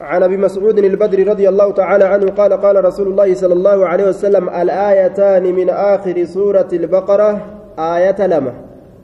عن 0.00 0.22
أبي 0.22 0.36
مسعود 0.36 0.78
البدري 0.78 1.22
رضي 1.22 1.48
الله 1.48 1.72
تعالى 1.72 2.04
عنه 2.04 2.30
قال 2.30 2.52
قال 2.52 2.84
رسول 2.84 3.08
الله 3.08 3.34
صلى 3.34 3.54
الله 3.54 3.86
عليه 3.86 4.04
وسلم 4.08 4.48
الآيتان 4.48 5.42
من 5.54 5.70
آخر 5.70 6.24
سورة 6.24 6.68
البقرة 6.72 7.30
آية 7.78 8.26
لما. 8.26 8.52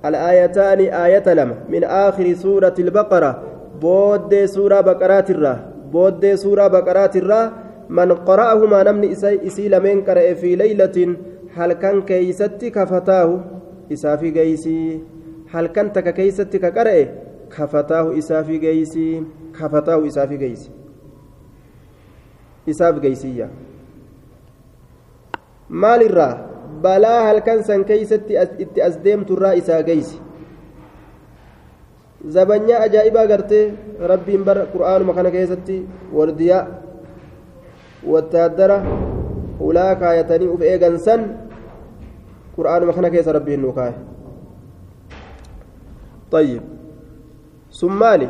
الآيتان 0.04 0.80
آية 0.80 1.34
لما. 1.34 1.54
من 1.68 1.84
آخر 1.84 2.34
سورة 2.34 2.74
البقرة 2.78 3.42
بود 3.80 4.44
سورة 4.44 4.80
بقرات 4.80 5.30
الرا. 5.30 5.54
بود 5.92 6.34
سورة 6.34 6.66
بقرات 6.66 7.16
الرا. 7.16 7.52
من 7.88 8.12
قرأهما 8.12 8.82
نمني 8.82 9.12
إسي 9.46 9.68
لمن 9.68 10.00
قرأ 10.04 10.34
في 10.34 10.56
ليلة 10.56 11.16
هل 11.56 11.72
كان 11.72 12.02
كيستي 12.02 12.70
كفتاه؟ 12.70 13.40
إسافي 13.92 14.30
جيسي. 14.30 15.00
هل 15.52 15.66
كان 15.66 15.92
تك 15.92 16.14
كيستي 16.14 16.58
كقرأ؟ 16.58 17.06
كفتاه 17.50 18.18
إسافي 18.18 18.58
جيسي. 18.58 19.22
كفتاه 19.60 20.06
إسافي 20.06 20.36
جيسي. 20.36 20.83
Isaaf 22.72 23.00
geeysiyya 23.04 23.48
maalirraa 25.68 26.34
balaa 26.82 27.20
halkan 27.28 27.64
san 27.64 27.84
keeysatti 27.84 28.34
itti 28.64 28.82
as 28.82 28.94
deemturraa 29.04 29.52
isaa 29.60 29.82
geeysi 29.82 30.18
zabanyaa 32.36 32.80
ajaa'ibaa 32.86 33.26
gartee 33.32 33.64
rabbiin 34.12 34.44
bara 34.44 34.66
qur'aanuma 34.72 35.12
kana 35.14 35.30
keessatti 35.36 35.76
wardiyaa 36.16 36.62
wattaaddara 38.12 38.78
ulaa 39.60 39.94
kaayatanii 40.02 40.48
uf 40.54 40.62
eegan 40.72 40.98
san 41.06 41.20
qur'aanuma 42.56 42.92
kana 42.96 43.10
keessa 43.14 43.32
rabbiin 43.38 43.62
nuu 43.66 43.72
kaaye 43.78 43.94
طيب 46.34 46.62
ثم 47.80 47.98
مالي 47.98 48.28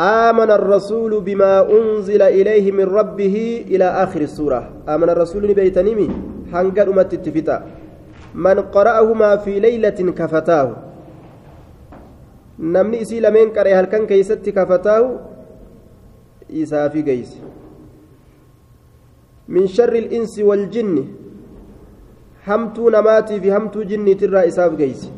آمن 0.00 0.50
الرسول 0.50 1.20
بما 1.20 1.70
أنزل 1.70 2.22
إليه 2.22 2.72
من 2.72 2.84
ربه 2.84 3.64
إلى 3.66 3.84
آخر 3.84 4.20
السورة 4.20 4.60
آمن 4.88 5.08
الرسول 5.10 5.54
بيتنمي 5.54 6.08
حنقر 6.52 6.88
أمت 6.90 7.14
التفتا 7.14 7.56
من 8.34 8.60
قرأهما 8.60 9.36
في 9.36 9.60
ليلة 9.60 9.98
كفتاه 10.18 10.68
namni 12.58 13.00
isii 13.02 13.20
lameen 13.20 13.50
qaree 13.54 13.74
halkan 13.74 14.06
keeysatti 14.06 14.52
kafataahu 14.52 15.18
isaa 16.62 16.90
fi 16.90 17.02
geeyse 17.02 17.38
min 19.48 19.66
sharri 19.76 19.98
ilinsi 20.04 20.46
waljinni 20.50 21.02
hamtuu 22.46 22.90
namaatii 22.96 23.40
fi 23.40 23.50
hamtuu 23.56 23.84
jinniitirraa 23.90 24.44
isaaf 24.50 24.76
geeyse 24.82 25.10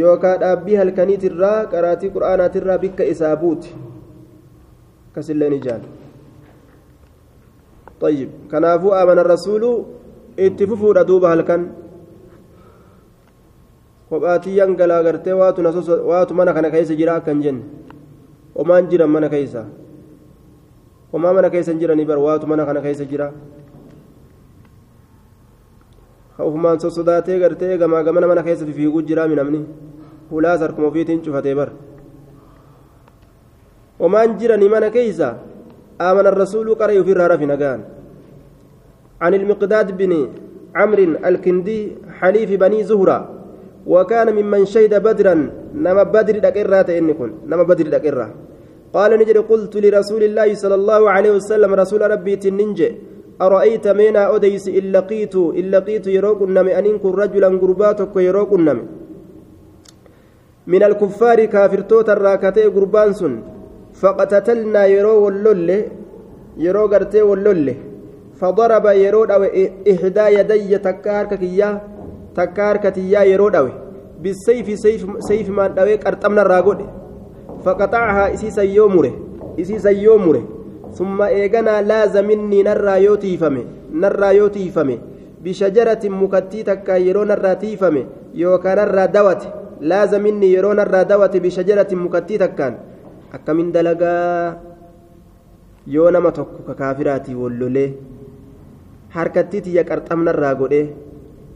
yookaan 0.00 0.40
dhaabbii 0.42 0.76
halkaniitirraa 0.80 1.58
qaraatii 1.72 2.10
qura'aanaatirraa 2.16 2.78
bikka 2.84 3.04
isaa 3.12 3.36
buuti 3.42 3.70
kasillee 5.14 5.50
ni 5.54 5.60
jaal 5.68 5.84
طيب 8.00 8.30
كنافو 8.52 8.92
آمن 8.92 9.18
الرسول 9.24 9.64
اتففوا 10.38 11.02
دوبا 11.08 11.28
هلكن 11.34 11.60
kophaatiyyan 14.10 14.76
galaa 14.78 15.02
gartee 15.02 15.32
waatu 15.32 15.60
waatu 16.10 16.34
mana 16.34 16.52
kana 16.54 16.70
keessa 16.70 16.94
jira 16.94 17.14
akkan 17.18 17.42
jenne 17.42 17.64
homaan 18.54 18.86
jiran 18.90 19.10
mana 19.10 19.28
keessa 19.28 19.64
homaa 21.12 21.32
mana 21.34 21.50
keessa 21.50 21.72
hin 21.72 21.80
jiranii 21.80 22.06
bar 22.10 22.18
waatu 22.18 22.46
mana 22.46 22.66
kana 22.68 22.80
keessa 22.84 23.04
jira 23.04 23.32
ufumaan 26.38 26.80
sossodaatee 26.80 27.38
gartee 27.38 27.78
gamaa 27.78 28.02
gamana 28.02 28.26
mana 28.26 28.42
keessa 28.42 28.66
fiiguu 28.66 29.02
jiraa 29.02 29.28
minamni 29.28 29.66
hulaas 30.30 30.60
harkuma 30.60 30.88
ofiitiin 30.88 31.20
cufatee 31.24 31.54
bar 31.54 31.70
homaan 34.00 34.38
jiranii 34.38 34.68
mana 34.68 34.90
keeysa 34.90 35.28
آمن 36.00 36.26
الرسول 36.32 36.74
قرأ 36.80 37.02
في 37.02 37.12
الرهرف 37.12 37.40
نقان 37.52 37.80
عن 39.20 39.32
المقداد 39.34 39.88
بن 39.96 40.12
عمرو 40.76 41.04
الكندي 41.28 41.78
حليف 42.18 42.50
بني 42.62 42.84
زهرة 42.84 43.18
وكان 43.86 44.28
ممن 44.38 44.62
شهد 44.72 44.94
بدرا 45.06 45.34
نما 45.84 46.02
بدر 46.14 46.36
دقرة 46.46 46.88
إنكم 46.98 47.30
نما 47.50 47.62
بدر 47.70 47.86
دقرة 47.96 48.26
قال 48.94 49.10
نجد 49.20 49.38
قلت 49.50 49.74
لرسول 49.84 50.22
الله 50.28 50.48
صلى 50.62 50.76
الله 50.80 51.02
عليه 51.14 51.32
وسلم 51.38 51.70
رسول 51.82 52.00
ربي 52.12 52.36
تننجي 52.42 52.88
أرأيت 53.40 53.88
مينا 53.88 54.36
أديس 54.36 54.68
إن 54.68 54.92
لقيت 54.92 55.36
إن 55.36 55.70
لقيت 55.70 56.06
يروق 56.06 56.42
النمي. 56.42 56.78
أن 56.78 56.86
إنكم 56.86 57.12
رجلا 57.22 57.48
قرباتك 57.62 58.16
يروق 58.16 58.52
النمي. 58.54 58.84
من 60.66 60.82
الكفار 60.82 61.44
كافر 61.44 61.80
توتا 61.80 62.14
راكتي 62.14 62.64
قربان 62.64 63.12
سن. 63.12 63.34
فقتتلنا 64.00 64.86
يرو 64.86 65.24
واللول 65.24 65.70
يرو 66.56 66.86
قرتي 66.86 67.22
واللول 67.22 67.74
فضرب 68.40 68.86
يرو 68.86 69.24
أو 69.24 69.42
إحدى 69.92 70.24
يدي 70.38 70.78
تكار 70.78 71.24
ككيا 71.24 71.80
تكار 72.34 72.76
كتيا 72.76 73.20
يرو 73.22 73.48
أو 73.48 73.68
بالسيف 74.22 74.78
سيف 74.78 75.02
سيف 75.18 75.48
ما 75.50 75.66
دوي 75.66 75.96
قرطمنا 75.96 76.42
راغود 76.42 76.80
فقطعها 77.64 78.34
إسي 78.34 78.50
سيومره 79.78 80.42
summa 80.98 81.30
eeganaa 81.30 81.82
laazaminii 81.90 82.62
narraa 82.68 82.96
yoo 83.06 83.16
tiifame 83.24 83.62
narraa 83.92 84.32
yoo 84.32 84.48
tiifame 84.56 84.98
bishajaratin 85.42 86.12
mukattii 86.22 86.64
takkaa 86.70 86.96
yeroo 87.06 87.24
narraa 87.30 87.54
tiifame 87.62 88.06
yookaan 88.34 88.76
narraa 88.82 89.06
dawate 89.16 89.48
laazaminii 89.80 90.52
yeroo 90.54 90.74
narraa 90.80 91.04
dawate 91.04 91.40
bishajaratin 91.40 91.98
mukattii 91.98 92.38
takkaan 92.38 92.74
akkamin 93.32 93.72
dalagaa? 93.72 94.56
Yoo 95.86 96.10
nama 96.10 96.32
tokko 96.32 96.62
kakaafiraatii 96.66 97.34
wallolee 97.34 97.90
harkattii 99.16 99.60
tiyya 99.66 99.84
qarxamnarraa 99.90 100.54
godhe 100.60 100.80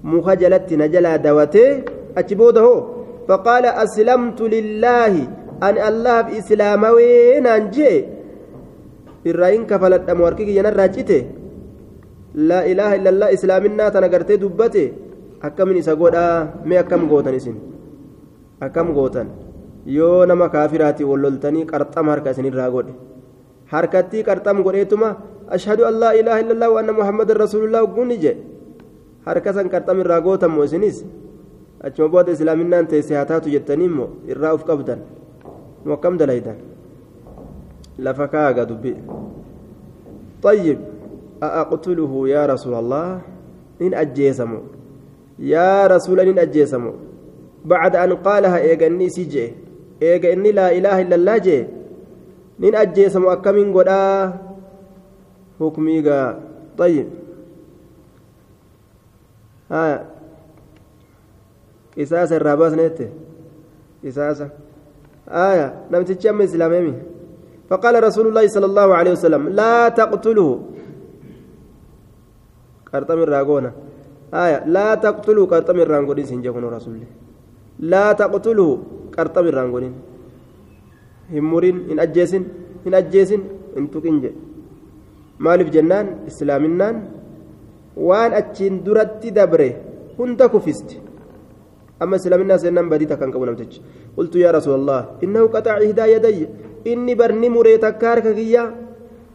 muka 0.03 0.37
jalatti 0.37 0.77
na 0.77 0.89
jalaa 0.89 1.19
dawatee 1.19 1.85
achi 2.23 2.35
booda 2.37 2.61
hoo? 2.61 2.81
Faqaala 3.29 3.77
aslamtu 3.85 4.49
lillaahi 4.55 5.29
an 5.69 5.79
allahaaf 5.89 6.33
islaamawee 6.39 7.41
naan 7.47 7.71
jee? 7.75 7.97
Irraa 9.25 9.53
in 9.56 9.64
kafaladhamu 9.70 10.25
harki 10.28 10.44
kiyyanarraa 10.48 10.88
cite 10.97 11.19
laa 12.48 12.64
ilaaha 12.72 12.97
illallah 12.98 13.28
islaaminaa 13.36 13.91
tana 13.94 14.08
gartee 14.08 14.38
dubbate 14.42 14.84
akkamin 15.48 15.76
isa 15.82 15.94
godhaa 16.03 16.62
mee 16.69 16.78
akkam 16.82 17.08
gootan 17.10 17.34
isin 17.41 17.56
akkam 18.66 18.92
gootan 18.97 19.28
yoo 19.97 20.26
nama 20.31 20.48
kaafiraatii 20.54 21.04
walloltanii 21.10 21.64
qarxama 21.72 22.12
harka 22.14 22.31
isinirraa 22.36 22.70
godhe 22.70 22.92
harkattii 23.72 24.22
qarxam 24.28 24.62
godheetuma 24.66 25.08
ashhadu 25.56 25.84
an 25.91 25.94
laa 26.02 26.12
ilaaha 26.20 26.41
illallah 26.44 26.69
wa 26.75 26.81
anna 26.82 26.92
muhammadan 27.00 27.37
rasuulullah 27.44 27.82
guni 27.97 28.16
je 28.25 28.32
harka 29.26 29.52
san 29.56 29.69
qarxam 29.75 30.00
irraa 30.04 30.20
gootammo 30.26 30.64
isinis 30.69 31.04
achuma 31.87 32.08
booda 32.14 32.32
islaaminaan 32.37 32.87
teesse 32.92 33.14
haa 33.19 33.25
taatu 33.31 33.48
jettanii 33.54 33.88
immoo 33.92 34.08
irraa 34.32 34.52
uf 34.56 34.64
qabdan 34.70 35.00
moo 35.84 35.94
akkam 35.98 36.19
dalaydan 36.20 36.56
kaaga 38.31 38.66
dubbi 38.66 38.97
طيب 40.41 40.78
أأقتله 41.43 42.12
يا 42.28 42.49
رسول 42.49 42.75
الله 42.75 43.21
إن 43.84 43.93
أجيسمو 43.93 44.61
يا 45.44 45.84
رسول 45.84 46.21
إن 46.21 46.38
أجيسمو 46.38 46.93
بعد 47.65 47.93
أن 47.97 48.25
قالها 48.25 48.56
إيغني 48.65 49.09
سجئ 49.12 49.53
eega 50.00 50.33
inni 50.33 50.53
laa 50.56 50.72
ilaaha 50.72 51.00
illallaa 51.05 51.38
jee? 51.44 51.69
Nin 52.59 52.72
ajjeesamu 52.72 53.28
akkamiin 53.31 53.72
godhaa? 53.72 54.32
Hukmiigaa 55.61 56.41
طيب 56.81 57.06
ها 59.71 60.06
قصاص 61.99 62.32
الراباس 62.32 62.72
نت 62.72 62.99
قصاص 64.05 64.41
آية 65.29 65.67
تتشم 65.93 66.41
إسلامي 66.43 66.93
فقال 67.70 67.94
رسول 68.02 68.26
الله 68.28 68.44
صلى 68.55 68.67
الله 68.67 68.88
عليه 68.99 69.12
وسلم 69.17 69.43
لا 69.61 69.88
تقتله 69.88 70.49
قرطم 72.90 73.19
الراغونا 73.26 73.70
آية 74.34 74.58
لا 74.76 74.88
تقتلوا. 74.94 75.46
قرطم 75.46 75.76
الراغوني 75.87 76.22
سنجكون 76.31 76.64
رسول 76.76 76.93
الله. 76.94 77.11
لا 77.93 78.06
تقتله 78.12 78.69
hin 81.31 81.44
murin 81.46 81.76
hin 81.88 81.99
ajjeesin 82.05 82.44
hin 82.84 82.94
ajjeesin 83.00 83.43
hin 83.76 83.87
tuqin 83.94 84.16
jedhe 84.23 84.38
maaliif 85.46 85.70
jennaan 85.76 86.08
islaaminaan 86.31 86.96
waan 88.08 88.34
achiin 88.40 88.82
duratti 88.87 89.31
dabre 89.38 89.70
hunda 90.19 90.49
kufisti 90.56 90.99
أما 92.00 92.16
إسلامنا 92.16 92.56
سنن 92.56 92.88
بديتا 92.88 93.20
كان 93.20 93.28
قبل 93.28 93.52
نمتج 93.52 93.73
قلت 94.16 94.34
يا 94.40 94.50
رسول 94.56 94.75
الله 94.81 95.00
إنه 96.87 97.15
قطع 97.15 97.15
إحدى 97.15 97.15
يدي 97.15 97.15
إني 97.15 97.15
برني 97.15 97.49
مري 97.49 97.77
تكارك 97.79 98.35
كيا 98.35 98.75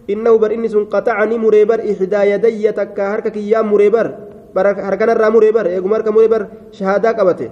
إنه 0.10 0.38
بر 0.38 0.52
إني 0.54 0.68
سن 0.68 0.86
قطعني 0.86 1.38
مري 1.38 1.66
بر 1.66 1.80
إحدى 1.92 2.22
يدي 2.32 2.72
تكارك 2.72 3.28
كيا 3.28 3.62
مري 3.62 3.90
بر 3.90 4.08
بر 4.56 4.68
هركنا 4.68 5.12
الرا 5.12 5.30
مري 5.30 5.52
بر 5.52 5.66
إيغمار 5.66 6.02
كمري 6.02 6.28
بر 6.28 6.48
شهادة 6.72 7.12
قبته 7.12 7.50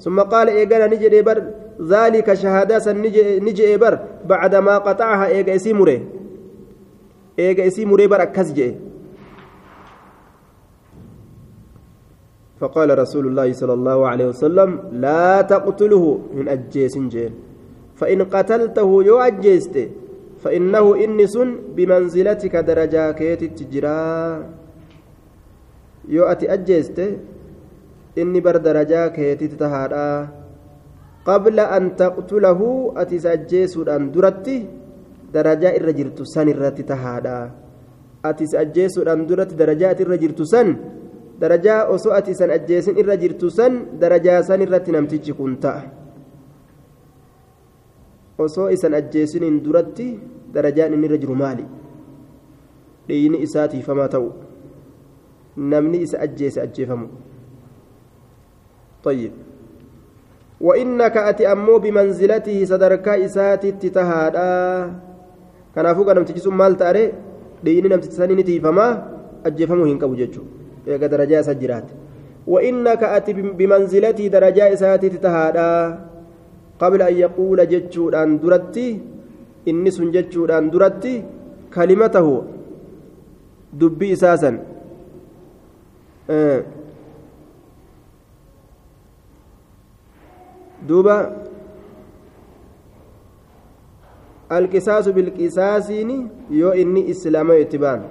ثم 0.00 0.20
قال 0.20 0.48
إيغانا 0.48 0.86
نجري 0.86 1.22
بر 1.22 1.38
ذلك 1.82 2.34
شهادة 2.34 2.92
نجي 3.46 3.76
بر 3.76 3.98
بعدما 4.24 4.78
قطعها 4.78 5.26
إيجا 5.26 5.54
إسي 5.54 5.72
مري 5.72 6.06
إيجا 7.38 7.66
إسي 7.66 7.84
مري 7.84 8.06
بر 8.06 8.22
أكس 8.22 8.52
جئ 8.52 8.74
فقال 12.60 12.98
رسول 12.98 13.26
الله 13.26 13.52
صلى 13.52 13.72
الله 13.72 14.08
عليه 14.08 14.26
وسلم 14.32 14.70
لا 14.92 15.42
تقتله 15.44 16.20
من 16.34 16.48
أجيس 16.48 16.98
جين 16.98 17.45
فإن 17.96 18.28
قتلته 18.28 18.88
يو 19.08 19.16
أجيست 19.18 19.76
فإنه 20.44 20.84
إنس 21.04 21.34
بمنزلتك 21.76 22.54
درجة 22.56 23.12
كيت 23.12 23.42
تجرا. 23.58 24.04
يو 26.08 26.24
أتي 26.24 26.46
أجيست 26.52 26.98
إني 28.18 28.40
بر 28.40 28.56
درجة 28.56 29.08
كيت 29.08 29.44
تتهادا. 29.44 30.28
قبل 31.26 31.58
أن 31.60 31.96
تقتله 31.96 32.60
أتي 32.96 33.18
سأجيس 33.18 33.74
أن 33.88 34.12
درتي 34.14 34.56
درجة 35.34 35.76
الرجل 35.76 36.08
سن 36.22 36.48
الرتي 36.48 36.82
تهادا 36.86 37.50
أتي 38.24 38.46
سأجيس 38.46 38.98
أن 39.02 39.26
درتي 39.26 39.54
درجات 39.58 39.98
الرجل 40.00 40.32
سن 40.46 40.68
osoo 41.36 42.12
ati 42.16 42.30
isan 42.32 42.50
ajjeesin 42.50 42.96
irra 42.96 43.16
jirtu 43.16 43.50
san 43.50 44.00
darajaa 44.00 44.42
san 44.42 44.60
irratti 44.60 44.92
namtichi 44.92 45.32
kun 45.36 45.60
ta'a 45.60 46.05
osoo 48.38 48.68
isan 48.76 48.94
ajjeesiniin 49.00 49.62
duratti 49.64 50.08
darajaan 50.54 50.92
inni 50.96 51.06
irra 51.08 51.18
jiru 51.22 51.34
maali 51.42 51.64
dhiini 53.08 53.42
isaa 53.46 53.68
tiifamaa 53.68 54.08
ta'u 54.14 54.28
namni 55.56 56.02
isa 56.08 56.20
ajjeese 56.26 56.60
ajjeefamu 56.66 57.08
طيب 59.06 59.32
وإنك 60.60 61.16
أتي 61.16 61.46
أمو 61.52 61.78
بمنزلته 61.78 62.64
صدرك 62.64 63.06
إساتي 63.08 63.72
تتهادا 63.78 64.50
كان 65.74 65.86
فوق 65.94 66.10
نمتجي 66.12 66.40
ثم 66.42 66.58
مال 66.58 66.74
تأري 66.74 67.12
ديني 67.62 67.88
نمتجي 67.88 68.10
سنين 68.18 68.42
تيفما 68.44 68.86
أجفمو 69.46 69.84
هنكو 69.86 70.14
ججو 70.14 70.42
eega 70.86 71.08
darajaa 71.08 71.40
isa 71.42 71.54
jiraate 71.54 71.94
wa'innaka 72.46 73.12
ati 73.18 73.34
bimanzilatii 73.34 74.28
darajaa 74.30 74.68
yaquula 76.80 77.66
jechuudhaan 77.66 78.38
duratti 78.40 79.00
inni 79.66 79.90
sun 79.92 80.12
jechuudhaan 80.12 80.70
duratti 80.70 81.22
kalimatahu 81.70 82.44
dubbii 83.72 84.12
isaasan 84.12 84.58
duuba 90.88 91.16
alqisaasu 94.50 95.12
bilqisaasiin 95.12 96.10
yoo 96.50 96.74
inni 96.74 97.00
islaama 97.10 97.54
itti 97.56 97.78
baan 97.78 98.02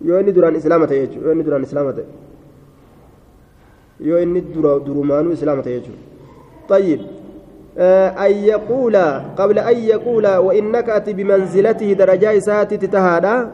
yoo 0.00 0.20
inni 0.20 0.32
duraan 0.32 0.56
islaama 0.56 0.86
ta'e 0.86 1.00
jechuudha 1.06 1.26
yoo 1.26 1.32
inni 1.34 1.44
duraan 1.44 1.62
islaama 1.68 1.92
ta'e 1.92 2.06
yoo 4.08 4.18
inni 4.24 4.40
durumaanuu 4.86 5.32
islaama 5.32 5.62
ta'e 5.62 5.76
jechuudha 5.80 6.10
طيب 6.68 7.00
أن 7.78 8.32
يقول 8.32 8.96
قبل 9.38 9.58
أن 9.58 9.76
يقول 9.76 10.26
وإنك 10.26 10.88
أتي 10.90 11.12
بمنزلته 11.12 11.92
درجة 11.92 12.38
ساتي 12.38 12.76
تتهادا 12.76 13.50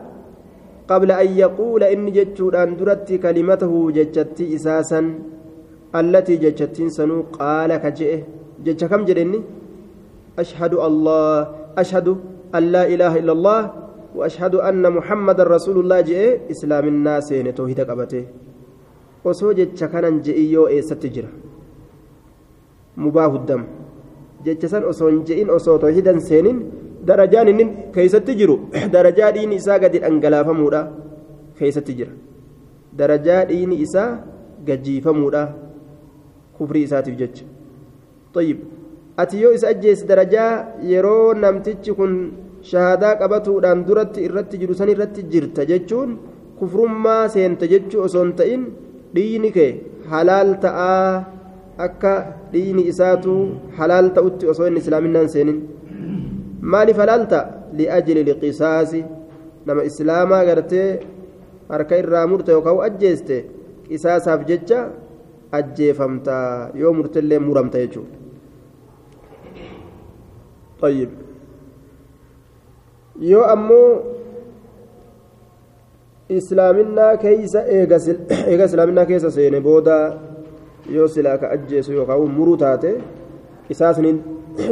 قبل 0.88 1.10
أن 1.12 1.28
يقول 1.38 1.82
إن 1.82 2.12
جتشود 2.12 2.54
أن 2.54 2.76
درت 2.76 3.12
كلمته 3.12 3.72
جتشتي 3.90 4.54
إساسا 4.56 5.00
التي 5.94 6.36
جتشتين 6.36 6.90
سنو 6.90 7.22
قال 7.38 7.70
كجئه. 7.76 8.20
جتش 8.64 8.84
كم 8.90 9.04
جرني 9.04 9.40
أشهد 10.38 10.74
الله 10.74 11.48
أشهد 11.78 12.08
أن 12.54 12.62
لا 12.74 12.82
إله 12.86 13.12
إلا 13.22 13.32
الله 13.32 13.60
وأشهد 14.18 14.54
أن 14.54 14.82
محمد 14.92 15.38
رسول 15.40 15.76
الله 15.78 16.00
جئ 16.00 16.50
إسلام 16.50 16.84
الناس 16.88 17.28
توحيد 17.56 17.80
قبته 17.80 18.24
jecha 19.54 19.88
kanan 19.92 20.22
je'in 20.22 20.48
yoo 20.50 20.68
eessatti 20.68 21.10
jira 21.10 21.28
mubaahu 22.96 23.44
dam 23.46 23.66
jecha 24.46 24.68
san 24.72 24.84
osoo 24.92 25.08
hin 25.12 25.20
je'in 25.28 25.50
osoo 25.58 25.76
toohidan 25.84 26.20
seenin 26.28 26.58
darajaan 27.10 27.48
inni 27.52 27.66
keeysatti 27.94 28.34
jiru 28.40 28.56
darajaa 28.94 29.30
dhiini 29.36 29.56
isaa 29.60 29.78
gadi 29.84 29.98
dhangalaafamuudha 30.04 30.80
keeysatti 31.60 31.94
jira 32.00 32.12
darajaa 33.00 33.44
dhiini 33.50 33.76
isaa 33.86 34.10
gajiifamuudha 34.70 35.42
kufrii 36.58 36.84
isaatiif 36.88 37.16
jecha 37.22 37.44
طيب 38.34 38.58
ati 39.22 39.40
yoo 39.42 39.52
isa 39.56 39.68
ajjeesi 39.72 40.06
darajaa 40.10 40.50
yeroo 40.90 41.34
namtichi 41.44 41.92
kun 41.98 42.12
shahaadaa 42.70 43.14
qabatuudhaan 43.20 43.80
duratti 43.88 44.24
irratti 44.26 44.60
jiru 44.62 44.74
san 44.80 44.88
irratti 44.94 45.22
jirta 45.32 45.64
jechuun 45.70 46.10
kufrummaa 46.58 47.22
seenta 47.34 47.66
jechuu 47.72 48.02
osoo 48.06 48.22
hin 48.24 48.32
ta'in 48.40 48.62
dhiini 49.14 49.50
kee 49.56 49.70
halaal 50.12 50.50
ta'aa 50.64 51.08
akka 51.85 52.13
dhiini 52.53 52.83
isaatu 52.91 53.33
halaal 53.77 54.07
ta'utti 54.17 54.45
osoo 54.53 54.67
inni 54.69 54.79
islaaminaan 54.85 55.29
seenin 55.35 55.59
maaliif 56.73 56.97
halaal 57.03 57.23
ta'a 57.33 57.43
li'ajli 57.77 58.21
liqisaasi 58.29 59.01
nama 59.65 59.81
islaamaa 59.89 60.43
gartee 60.49 60.89
harka 61.73 61.95
irraa 62.03 62.25
murte 62.31 62.51
yookaan 62.55 62.83
ajjeeste 62.87 63.37
qisaasaaf 63.87 64.41
jecha 64.49 64.79
ajjeefamta 65.59 66.35
yoo 66.81 66.93
murtellee 66.99 67.39
muramta 67.47 67.77
jechuudha. 67.83 68.17
طيب 70.83 71.09
yoo 73.31 73.43
ammoo 73.53 73.89
islaaminaa 76.37 77.17
keeysa 77.23 77.59
eega 77.75 78.65
islaaminaa 78.69 79.05
keessa 79.11 79.31
seene 79.37 79.59
booda 79.67 79.95
yoo 80.96 81.08
silaa 81.08 81.38
ka 81.38 81.50
ajjeesu 81.56 81.92
yookaan 81.92 82.32
muruu 82.38 82.56
taate 82.56 82.94
isaasniin 83.70 84.22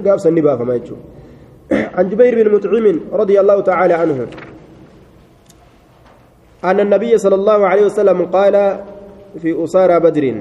gaafsan 0.04 0.34
ni 0.34 0.42
baafama 0.42 0.78
jechuudha. 0.78 1.16
عن 1.70 2.08
جبير 2.10 2.32
بن 2.42 2.54
مطعم 2.54 3.00
رضي 3.12 3.40
الله 3.40 3.60
تعالى 3.60 3.94
عنه 3.94 4.26
أن 6.64 6.80
النبي 6.80 7.18
صلى 7.18 7.34
الله 7.34 7.66
عليه 7.66 7.84
وسلم 7.84 8.18
قال 8.24 8.54
في 9.42 9.64
أسارى 9.64 10.00
بدر 10.00 10.34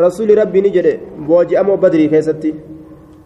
رسول 0.00 0.38
ربي 0.38 0.60
نجد 0.60 1.00
بوجي 1.28 1.60
أمو 1.60 1.76
بدري 1.76 2.08
كيستي 2.08 2.54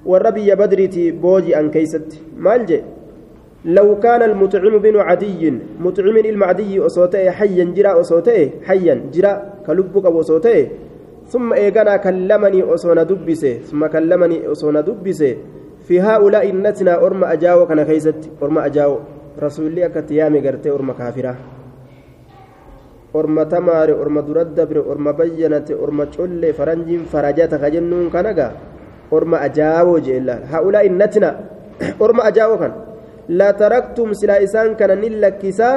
والربي 0.06 0.54
بدريتي 0.54 1.10
بوجي 1.10 1.58
أن 1.58 1.70
كيستي 1.70 2.18
مالجي 2.38 2.80
لو 3.64 3.98
كان 3.98 4.22
المطعم 4.22 4.78
بن 4.78 4.96
عدي 4.96 5.52
مطعم 5.80 6.16
المعدي 6.16 6.80
أصوته 6.86 7.30
حيا 7.30 7.64
جرا 7.76 8.00
أصوته 8.00 8.50
حيا 8.66 8.94
جرا 9.14 9.32
كلبك 9.66 10.04
وصوته 10.04 10.68
ثم 11.32 11.48
إيقنا 11.52 11.96
كلمني 11.96 12.60
أصونا 12.74 13.02
دبسة 13.08 13.64
ثم 13.68 13.80
كلمني 13.86 14.52
أصونا 14.52 14.80
دبسة. 14.84 15.32
في 15.88 16.00
هؤلاء 16.00 16.44
النتنا 16.50 16.92
أرم 17.06 17.24
أجاو 17.24 17.66
كان 17.66 17.82
كيست 17.88 18.20
أرم 18.42 18.58
أجاو. 18.58 18.92
رسول 19.42 19.66
الله 19.66 19.86
كتيامي 19.96 20.38
قرتي 20.44 20.70
أرم 20.70 20.92
كافرة. 20.92 21.34
أرم 23.16 23.36
تمار 23.42 23.88
أرم 24.02 24.16
دردبر 24.20 24.76
أرم 24.92 25.06
بينت 25.12 25.68
أرم 25.82 25.98
تشل 26.04 26.42
فرنج 26.52 26.88
فرجات 27.12 27.52
خجنون 27.62 28.10
كنغا. 28.14 28.48
أرم 29.12 29.32
أجاو 29.34 29.98
جيلا. 29.98 30.36
هؤلاء 30.52 30.84
النتنا 30.86 31.30
أرم 32.04 32.18
أجاو 32.20 32.52
كان. 32.60 32.72
لا 33.28 33.50
تركتم 33.50 34.12
سلا 34.12 34.44
إسان 34.44 34.74
كان 34.74 35.00
نلكسا 35.00 35.70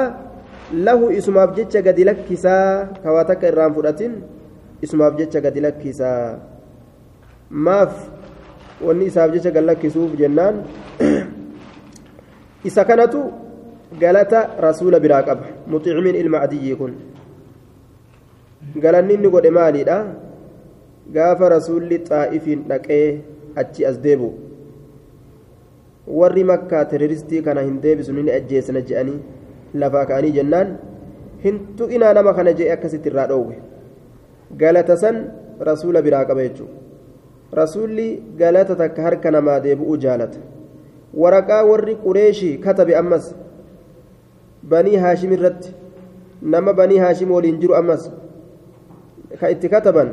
له 0.86 1.00
إسماف 1.18 1.50
جتش 1.56 1.76
قد 1.76 1.98
لكسا 2.08 2.56
كواتك 3.02 3.44
الرام 3.44 3.72
فراتين. 3.72 4.35
isumaaf 4.82 5.16
jecha 5.18 5.40
gadi 5.40 5.60
lakkisaa 5.60 6.38
maaf 7.50 7.92
wanni 8.80 9.06
isaaf 9.10 9.32
jecha 9.32 9.50
gad 9.50 9.64
lakkisuuf 9.64 10.16
jennaan 10.20 10.62
isa 12.68 12.84
kanatu 12.84 13.22
galata 14.00 14.56
rasuula 14.60 15.00
biraa 15.00 15.22
qaba. 15.22 15.46
Muxicimiin 15.66 16.16
ilma 16.18 16.40
adiyyii 16.46 16.76
kun. 16.76 16.92
Galanni 18.82 19.14
inni 19.14 19.30
godhe 19.30 19.50
maaliidha? 19.50 19.98
Gaafa 21.14 21.48
rasuulli 21.54 22.02
xaa'ifiin 22.08 22.66
dhaqee 22.68 23.22
achi 23.56 23.86
as 23.86 23.98
deebu 24.02 24.34
warri 26.18 26.44
makkaa 26.44 26.84
teroristii 26.90 27.42
kana 27.42 27.62
hin 27.66 27.78
deebisu 27.82 28.12
ni 28.12 28.30
ajjeesana 28.30 28.82
je'anii 28.88 29.18
lafaa 29.82 30.04
ka'anii 30.10 30.32
jennaan 30.38 30.76
hin 31.44 31.58
tuqinaa 31.78 32.12
nama 32.18 32.34
kana 32.34 32.52
je'e 32.58 32.70
akkasitti 32.74 33.08
irraa 33.10 33.26
dhoowwe. 33.30 33.56
Galata 34.54 34.96
san 34.96 35.16
rasuula 35.60 36.02
biraa 36.02 36.24
qaba 36.24 36.42
jechuudha 36.48 36.86
rasuulli 37.52 38.22
galata 38.38 38.76
takka 38.76 39.02
harka 39.02 39.30
namaa 39.30 39.60
deebi'uu 39.60 39.96
jaalata 39.96 40.38
waraqaa 41.14 41.64
warri 41.64 41.96
qureeshii 42.04 42.58
katabe 42.58 42.96
ammas 42.96 43.34
banii 44.62 44.96
haashim 44.96 45.32
irratti 45.32 45.74
nama 46.42 46.72
banii 46.72 46.98
haashim 46.98 47.30
waliin 47.30 47.60
jiru 47.60 47.74
ammas 47.74 48.10
ka 49.40 49.50
itti 49.50 49.68
kataban 49.68 50.10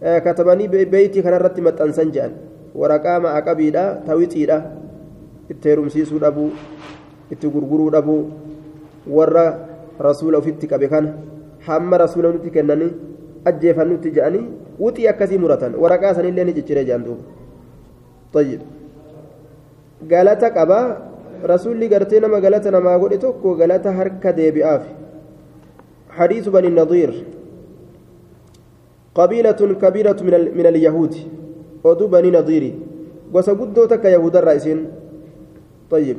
katabanii 0.00 0.68
beeytii 0.68 1.22
kanarratti 1.22 1.60
maxxansan 1.68 2.12
jedhan 2.16 2.34
waraqaa 2.74 3.20
ma'a 3.20 3.42
qabiidha 3.42 3.84
tawixiidha 4.06 4.58
itti 5.50 5.68
heerumsiisuu 5.68 6.18
dhabuu 6.24 6.50
itti 7.30 7.48
gurguruu 7.48 7.90
dhabuu 7.90 8.22
warra 9.18 9.46
rasuula 10.08 10.38
ofitti 10.38 10.66
qabe 10.66 10.88
kana 10.88 11.14
hamma 11.66 11.98
rasuula 12.04 12.32
nutti 12.32 12.50
kennanii 12.50 12.92
ajjeefannutti 13.44 14.14
jedhanii 14.16 14.46
wuxii 14.84 15.08
akkasii 15.12 15.38
muratan 15.38 15.74
waraqaa 15.82 16.14
sanillee 16.14 16.44
ni 16.44 16.54
cicciree 16.58 16.84
jedhan 16.84 17.04
duuba 17.08 17.24
طيب 18.36 18.60
galata 20.08 20.50
qabaa 20.50 20.86
rasuulli 21.52 21.88
gartee 21.88 22.20
nama 22.20 22.40
galata 22.40 22.70
namaa 22.70 22.98
godhe 22.98 23.18
tokko 23.18 23.54
galata 23.54 23.92
harka 23.92 24.32
deebi'aaf 24.32 24.84
حديث 26.16 26.48
بني 26.48 26.68
النضير 26.72 27.12
قبيلة 29.14 29.60
كبيرة 29.82 30.18
من, 30.26 30.34
من 30.58 30.66
اليهود 30.66 31.14
ودو 31.84 32.06
بني 32.08 32.30
نضير 32.30 32.64
وسقدو 33.34 33.84
تك 33.84 34.04
يهود 34.04 34.36
الرئيسين 34.36 34.78
طيب 35.92 36.18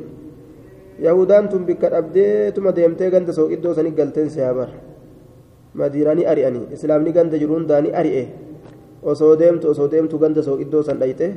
يهودان 1.02 1.48
تم 1.50 1.64
بك 1.66 1.84
أبدي 1.84 2.50
تم 2.54 2.70
ديمتي 2.70 3.08
غند 3.08 3.30
سو 3.30 3.50
إدو 3.50 3.74
سني 3.74 3.90
قلتين 5.78 6.02
سيابر 6.04 6.14
مديراني 6.14 6.32
أرياني 6.32 6.60
إسلامني 6.72 7.10
غند 7.10 7.34
جرون 7.34 7.66
داني 7.66 8.00
أريئه 8.00 8.26
osoo 9.02 9.36
deemtu 9.38 9.70
osoo 9.70 9.88
deemtu 9.88 10.18
ganda 10.18 10.42
soo 10.42 10.58
iddoo 10.58 10.82
san 10.82 10.98
dhayxe 10.98 11.34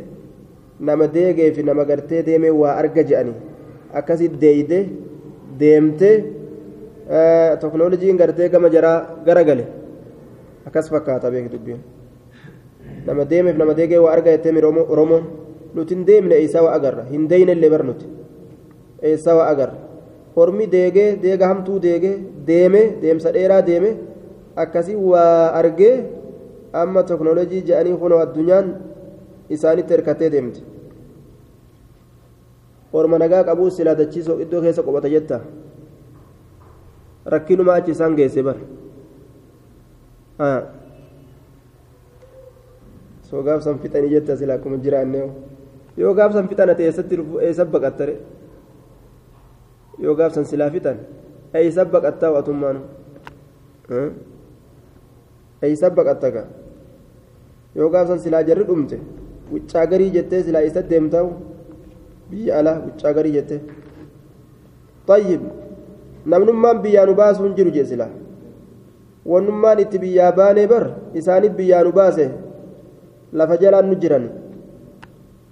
nama 0.79 1.07
deegee 1.07 1.51
fi 1.53 1.63
nama 1.63 1.85
gartee 1.85 2.23
deeme 2.23 2.49
waa 2.49 2.73
arga 2.81 3.03
je'ani 3.03 3.33
akkasi 3.93 4.29
deeyde 4.29 4.89
deemte 5.59 6.23
teknooloojiin 7.61 8.17
gartee 8.17 8.49
gama 8.49 8.69
jaraa 8.69 9.21
gara 9.25 9.43
gale 9.43 9.65
akkas 10.65 10.89
fakkaata 10.89 11.31
beek 11.31 11.51
dubbiin 11.51 11.79
nama 13.05 13.25
deemeef 13.25 13.57
nama 13.57 13.73
deegee 13.73 13.99
waa 13.99 14.13
arga 14.13 14.31
jettee 14.31 14.65
oromoon 14.65 15.23
nuti 15.75 15.95
hin 15.95 16.05
deemne 16.05 16.35
eessaa 16.35 16.63
waa 16.63 16.73
agarra 16.73 17.05
hin 17.13 17.29
deeyne 17.29 17.51
illee 17.51 17.69
bar 17.69 17.83
nuti 17.83 18.05
eessaa 19.01 19.35
waa 19.35 19.49
agarra 19.53 19.77
hormi 20.35 20.67
deegee 20.67 21.15
deega 21.21 21.47
hamtuu 21.47 21.79
deegee 21.79 22.17
deeme 22.45 22.97
deemsa 23.01 23.31
dheeraa 23.31 23.61
deeme 23.61 24.10
akkasii 24.55 24.95
waa 24.95 25.51
argee 25.59 25.95
amma 26.73 27.03
teknoolojii 27.03 27.61
je'anii 27.69 27.97
kunoo 28.03 28.19
addunyaan 28.25 28.75
isaanitti 29.49 29.93
hirkattee 29.93 30.29
deemte 30.31 30.61
orma 32.93 33.17
nagaa 33.19 33.43
qabuu 33.49 33.69
silaa 33.71 33.95
dachiisoo 33.99 34.39
iddoo 34.43 34.61
keessa 34.61 34.83
qubata 34.83 35.09
jetta 35.15 35.39
rakkinuma 37.33 37.73
achi 37.79 37.91
isaan 37.91 38.15
geesse 38.19 38.43
bar 38.43 38.57
soo 43.29 43.43
gaafsan 43.43 43.79
fixanii 43.79 44.09
jetta 44.15 44.35
silaa 44.37 44.55
akkuma 44.59 44.77
jiraanne 44.83 45.21
yoo 45.97 46.13
gaafsan 46.13 46.47
fixan 46.49 46.69
ati 46.73 46.83
eessatti 46.87 47.15
eessa 47.47 47.65
baqattare 47.65 48.15
yoo 49.99 50.15
gaafsan 50.15 50.45
silaa 50.45 50.69
fixan 50.75 50.97
eessa 51.53 51.85
baqattaa 51.85 52.31
watummaan 52.35 52.77
eessa 55.67 55.89
baqattaga 55.89 56.43
yoo 57.75 57.89
gaafsan 57.93 58.19
silaa 58.19 58.43
jarri 58.49 58.63
dhumte 58.69 58.97
wuccaa 59.51 59.85
garii 59.91 60.11
jettee 60.15 60.43
silaa 60.43 60.63
isa 60.69 60.81
deemtaa'u 60.91 61.29
biyya 62.31 62.59
alaa 62.59 62.77
wuccaa 62.85 63.13
garii 63.17 63.33
jettee 63.37 63.59
tayyib 65.07 65.41
namnummaan 66.25 66.81
biyyaa 66.83 67.05
nu 67.09 67.15
baasuu 67.21 67.45
hin 67.47 67.55
jiru 67.59 67.71
jee 67.77 67.85
silaa 67.91 68.09
wannummaan 69.31 69.79
itti 69.83 69.99
biyyaa 70.03 70.31
baanee 70.39 70.67
bar 70.73 70.85
isaaniif 71.21 71.53
biyyaa 71.59 71.83
nu 71.87 71.91
baase 71.99 72.25
lafa 73.39 73.57
jalaan 73.63 73.87
nu 73.89 73.95
jiran 74.03 74.25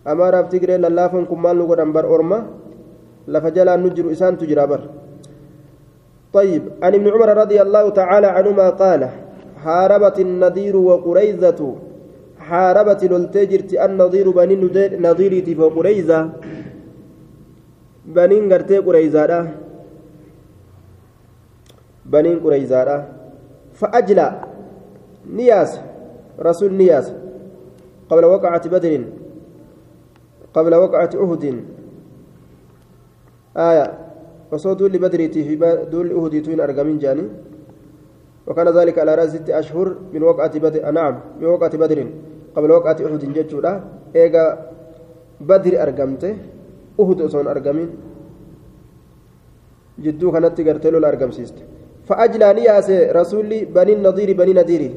amaaraaf 0.06 0.50
tigiree 0.54 0.78
lallaafan 0.86 1.26
kun 1.30 1.40
maal 1.46 1.58
nu 1.62 1.68
godhan 1.72 1.92
bar 1.98 2.06
orma 2.16 2.40
lafa 3.36 3.52
jalaan 3.58 3.82
nu 3.84 3.90
jiru 4.00 4.10
isaantu 4.18 4.46
jira 4.54 4.68
bar 4.74 4.82
طيب 6.34 6.64
عن 6.84 6.94
ابن 6.94 7.08
عمر 7.14 7.30
رضي 7.44 7.58
الله 7.62 7.86
تعالى 7.90 8.28
عنهما 8.38 8.68
قال 8.78 9.02
حاربت 9.64 10.18
النذير 10.20 10.76
وقريزة. 10.78 11.76
حاربت 12.40 13.02
لولتجرت 13.12 13.72
النظير 13.74 14.26
بني 14.32 14.56
نظيرتي 15.08 15.56
فقريزة 15.56 16.20
بنين 18.06 18.44
غرتي 18.54 18.78
قريزة 18.78 19.30
بنين 22.06 22.40
قريزة 22.40 23.06
فأجلى. 23.80 24.28
نياس. 25.30 25.72
رسول 26.40 26.74
نياس. 26.74 27.08
قبل 28.10 28.26
وقعة 28.26 28.64
بدر. 28.70 29.04
قبل 30.54 30.74
وقعة 30.76 31.14
أهد 31.24 31.44
آية. 33.58 33.88
وصو 34.52 34.74
دول 34.74 34.92
في 35.44 35.56
دول 35.92 36.08
أهد 36.12 36.34
توين 36.42 36.60
أرقمين 36.60 36.98
جاني. 36.98 37.49
وكان 38.50 38.68
ذلك 38.70 39.00
على 39.00 39.16
رأس 39.16 39.30
ست 39.36 39.50
أشهر 39.50 39.88
من 40.14 40.22
وقعة 40.24 40.54
بدر. 40.60 40.82
نعم 40.92 41.16
من 41.40 41.48
وقعة 41.54 41.78
بدر. 41.78 42.00
قبل 42.56 42.72
وقعة 42.72 42.98
أحد 43.06 43.22
جتشودا 43.34 43.74
إيجا 44.16 44.44
بدر 45.42 45.74
أرقمته 45.84 46.34
أحد 47.02 47.22
أصون 47.22 47.48
أرقمين 47.48 47.90
جدو 50.00 50.32
كانت 50.32 50.58
تقرتلو 50.58 50.98
الأرقم 50.98 51.32
سيست 51.32 51.58
فأجلى 52.10 52.54
نياس 52.54 52.90
رسولي 52.90 53.70
بني 53.70 53.94
النظير 53.94 54.34
بني 54.34 54.54
نذيري 54.54 54.90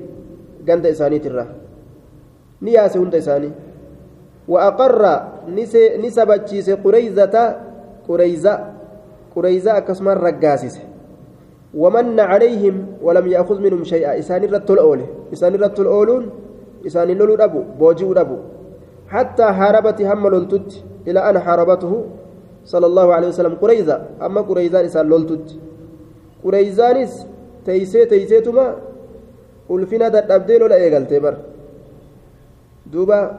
قند 0.68 0.86
إساني 0.86 1.18
ترى. 1.18 1.46
نياس 2.62 2.96
هند 2.96 3.14
إساني. 3.14 3.50
وأقر 4.48 5.02
نسبتشيس 6.02 6.70
قريزة 6.70 7.36
قريزة 8.08 8.54
قريزة 9.36 9.78
كسمان 9.78 10.16
رقاسيس. 10.16 10.76
ومن 11.74 12.20
عليهم 12.20 12.86
ولم 13.02 13.26
يأخذ 13.26 13.60
منهم 13.60 13.84
شيئا. 13.84 14.18
إسان 14.18 14.44
رت 14.44 14.70
الأول. 14.70 15.00
إسان 15.32 15.54
رت 15.54 15.80
الأولون. 15.80 16.30
إسان 16.86 17.08
لولو 17.10 17.34
أبو 17.34 17.60
بوجي 17.78 18.04
أبو 18.20 18.36
حتى 19.08 19.44
حاربت 19.44 20.02
هم 20.02 20.28
لولتت 20.28 20.84
إلى 21.08 21.20
أن 21.30 21.38
حاربته 21.38 22.04
صلى 22.64 22.86
الله 22.86 23.14
عليه 23.14 23.28
وسلم. 23.28 23.54
قريزة. 23.62 23.96
أما 24.22 24.40
قريزة 24.40 24.84
إسان 24.84 25.06
لولتت 25.06 25.46
قريزانس 26.44 27.26
تيسي 27.64 28.04
تيسيتما 28.04 28.66
ulfina 29.72 30.10
dadhabdee 30.10 30.58
lola 30.58 30.76
eegalte 30.76 31.16
bar 31.20 31.34
duuba 32.92 33.38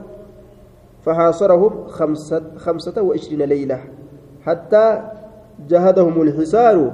فحاصرهم 1.03 1.87
خمسة, 1.87 2.63
خمسة 2.63 2.95
وعشرين 3.01 3.41
ليلة. 3.43 3.79
حتى 4.45 5.01
جهدهم 5.67 6.21
الحصار 6.21 6.93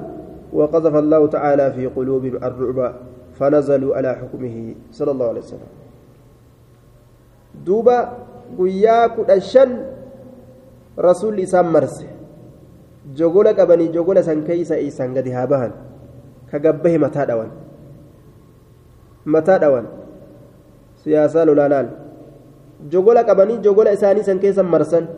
وقذف 0.52 0.94
الله 0.96 1.26
تعالى 1.26 1.72
في 1.72 1.86
قلوبهم 1.86 2.36
الرعب 2.36 2.94
فنزلوا 3.38 3.96
على 3.96 4.10
حكمه 4.14 4.74
صلى 4.92 5.10
الله 5.10 5.28
عليه 5.28 5.40
وسلم 5.40 5.70
دوبا 7.66 7.98
qabanii 13.56 13.88
jogola 13.88 14.22
san 14.22 14.44
keeysa 14.44 14.76
isaan 14.76 15.14
gadi 15.16 15.32
haa 15.32 15.46
bahan 15.48 15.72
ka 16.50 16.58
gabbahe 16.60 16.98
mataa 17.00 17.26
dhawan 17.30 17.50
mataa 19.24 19.58
dhawan 19.62 19.86
siyaasaa 21.04 21.44
lolaalaal 21.48 21.88
jogola 22.92 23.24
qabanii 23.24 23.58
jogola 23.64 23.96
isaanii 23.96 24.26
san 24.28 24.38
keessa 24.42 24.62
marsan 24.62 25.08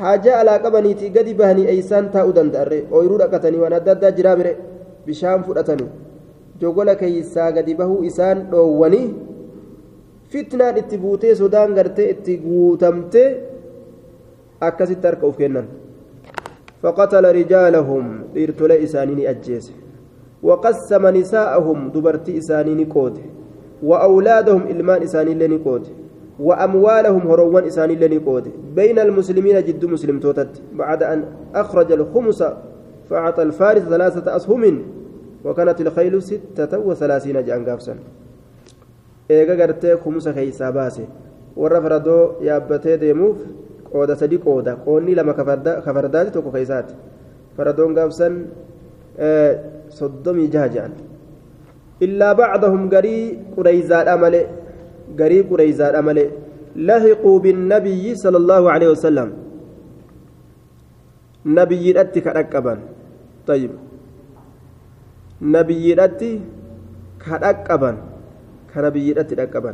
haajaa 0.00 0.38
alaa 0.42 0.58
qabaniitii 0.64 1.10
gadi 1.16 1.34
bahanii 1.40 1.66
eeysaan 1.74 2.08
taa'uu 2.14 2.34
danda'arre 2.38 2.78
ooyiruu 2.98 3.18
dhaqatanii 3.22 3.62
waan 3.64 3.76
adda 3.80 3.92
addaa 3.96 4.12
jiraa 4.18 4.36
bire 4.40 4.54
bishaan 5.06 5.44
fudhatanii 5.48 5.90
jogola 6.64 6.94
keeysaa 7.02 7.50
gadi 7.58 7.74
bahuu 7.82 8.00
isaan 8.10 8.42
dhoowwanii 8.54 9.04
fitnaan 10.34 10.80
itti 10.82 11.02
buutee 11.04 11.34
sodaan 11.42 11.76
gartee 11.78 12.08
itti 12.16 12.40
guutamtee 12.48 13.28
akkasitti 14.70 15.06
harka 15.10 15.32
uf 15.32 15.38
kennan 15.44 15.70
فقتل 16.82 17.24
رجالهم 17.34 18.06
isaanii 18.86 19.14
ni 19.14 19.26
ajjeese 19.32 19.72
وقسم 20.42 21.06
نساءهم 21.06 21.88
دبرتي 21.94 22.38
إساني 22.38 22.84
قود 22.84 23.18
وأولادهم 23.82 24.62
إلمان 24.70 25.02
إساني 25.02 25.34
لني 25.34 25.56
قود 25.56 25.86
وأموالهم 26.40 27.28
هروان 27.30 27.64
إساني 27.64 27.94
لني 27.94 28.18
قود 28.18 28.52
بين 28.74 28.98
المسلمين 28.98 29.56
جد 29.64 29.84
مسلم 29.84 30.20
توتت 30.20 30.62
بعد 30.74 31.02
أن 31.02 31.24
أخرج 31.54 31.92
الخمس 31.92 32.44
فأعطى 33.10 33.42
الفارس 33.42 33.82
ثلاثة 33.82 34.36
أسهم 34.36 34.82
وكانت 35.44 35.80
الخيل 35.80 36.22
ستة 36.22 36.78
وثلاثين 36.78 37.44
جان 37.44 37.64
قابسا 37.64 37.96
إيغا 39.30 39.62
قرتي 39.62 39.96
خمس 39.96 40.28
كيسا 40.28 40.70
باسي 40.70 41.06
faradoo 41.56 42.40
yaabbatee 42.40 42.96
deemuuf 42.96 43.36
qooda 43.92 44.16
sadi 44.16 44.38
qooda 44.38 44.76
qoonni 44.84 45.14
lama 45.14 45.34
kafardaati 45.34 46.30
tokko 46.32 46.50
keeysaati 46.50 46.94
faradoon 47.56 47.94
gaabsan 47.94 48.34
soddomii 49.98 50.48
jaha 50.48 50.68
jedhan 50.74 50.94
illaa 52.00 52.34
bacdahum 52.34 52.88
garii 52.88 53.38
qureyzaadha 53.56 54.16
male 54.16 54.40
قريب 55.18 55.50
قريزان 55.50 55.94
أمله 55.94 56.30
لحقوا 56.76 57.38
بالنبي 57.38 58.14
صلى 58.14 58.36
الله 58.36 58.62
عليه 58.70 58.88
وسلم. 58.88 59.28
نبي 61.46 62.00
أتي 62.00 62.20
كركبا. 62.20 62.74
طيب. 63.46 63.70
نبي 65.42 66.04
أتي 66.04 66.40
كركبا. 67.24 67.90
كنبي 68.74 69.20
أتي 69.20 69.34
كركبا. 69.36 69.72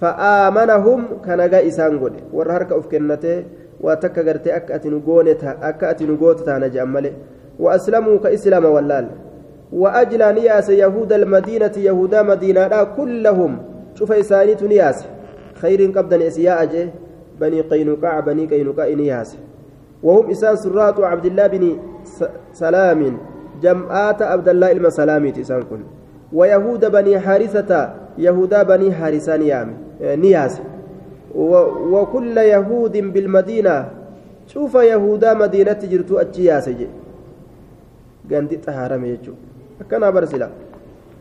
فآمنهم 0.00 1.00
كنجا 1.24 1.58
إسان 1.68 1.98
قد. 1.98 2.14
ورهرك 2.32 2.72
أفكنته 2.72 3.44
واتك 3.80 4.18
غرتي 4.18 4.50
أكا 4.56 4.74
أتنقونتا 4.74 5.50
أكا 5.68 5.90
أتنقوتتا 5.90 6.58
نجأمله 6.58 7.12
وأسلموا 7.58 8.16
كإسلام 8.18 8.64
واللال. 8.64 9.06
وأجلى 9.72 10.32
نياس 10.32 10.68
يهود 10.68 11.12
المدينة 11.12 11.72
يهودا 11.76 12.22
مدينة 12.22 12.84
كلهم 12.96 13.71
شوف 13.94 14.12
إساني 14.12 14.56
نياس 14.62 15.04
خير 15.54 15.80
قبضا 15.90 16.26
إسياء 16.26 16.62
أجي 16.62 16.88
بني 17.40 17.60
قينقاع 17.60 18.20
بني 18.20 18.46
قينقاع 18.46 18.88
نياس. 18.88 19.36
وهم 20.02 20.30
إسان 20.30 20.56
سرات 20.56 21.00
عبد 21.00 21.26
الله 21.26 21.46
بن 21.46 21.76
سلام 22.52 23.18
جمعات 23.62 24.22
عبد 24.22 24.48
الله 24.48 24.72
إلما 24.72 24.90
سلامي 24.90 25.30
إسان 25.40 25.62
كن. 25.62 25.82
ويهود 26.32 26.84
بني 26.92 27.20
حارثة 27.20 27.94
يهودا 28.18 28.62
بني 28.62 28.92
حارثة 28.92 29.36
نيام 29.36 29.68
نياس. 30.00 30.60
وكل 31.92 32.36
يهود 32.38 32.96
بالمدينة. 33.12 33.88
شوف 34.46 34.74
يهودا 34.74 35.34
مدينة 35.34 35.80
جرتو 35.90 36.18
أتشياس 36.18 36.68
جي 36.68 36.88
gandi 38.22 38.56
xahaarame 38.64 39.08
jechuudha 39.12 39.46
akkanaa 39.82 40.12
barsila 40.12 40.48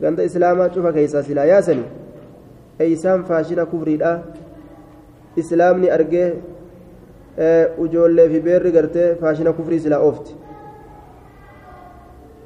ganda 0.01 0.23
islaamaa 0.23 0.69
cufa 0.69 0.91
keessaa 0.93 1.23
silaa 1.23 1.45
yaasani 1.45 1.83
eeysaan 2.83 3.23
faashina 3.29 3.65
kufriidha 3.71 4.11
islaamni 5.41 5.87
argee 5.97 6.29
ujoollee 7.83 8.27
fi 8.33 8.39
beerri 8.47 8.71
gartee 8.77 9.07
faashina 9.21 9.51
kufrii 9.57 9.79
silaa 9.85 9.99
oofti 10.07 10.33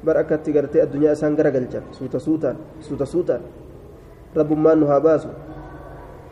bar 0.06 0.16
akkatti 0.22 0.52
gartee 0.56 0.82
addunyaa 0.86 1.12
isaan 1.18 1.34
gara 1.38 1.50
galchan 1.56 1.82
suuta 1.98 2.18
suutaan 2.26 2.56
suuta 2.88 3.06
suutaan 3.12 3.42
rabbummaan 4.38 4.78
nu 4.80 4.86
haa 4.90 5.00
baasu 5.06 5.28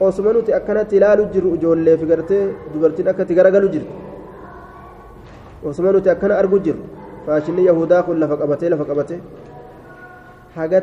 osuma 0.00 0.32
nuti 0.32 0.52
akkanatti 0.58 0.96
ilaalu 0.99 1.25
jirru 1.34 1.54
ijoollee 1.56 1.96
fi 2.02 2.06
gartee 2.12 2.42
dubartiin 2.75 3.08
akkatti 3.12 3.34
garagalu 3.38 3.68
jirtu 3.75 3.92
osuma 5.70 5.92
nuti 5.96 6.08
akkana 6.14 6.34
argu 6.42 6.58
jirru 6.66 6.82
faashinni 7.26 7.62
yahudaa 7.70 8.02
kun 8.06 8.16
lafa 8.23 8.37
qabatee 8.42 8.68
lafa 8.75 8.84
qabatee 8.90 9.20
haga 10.56 10.80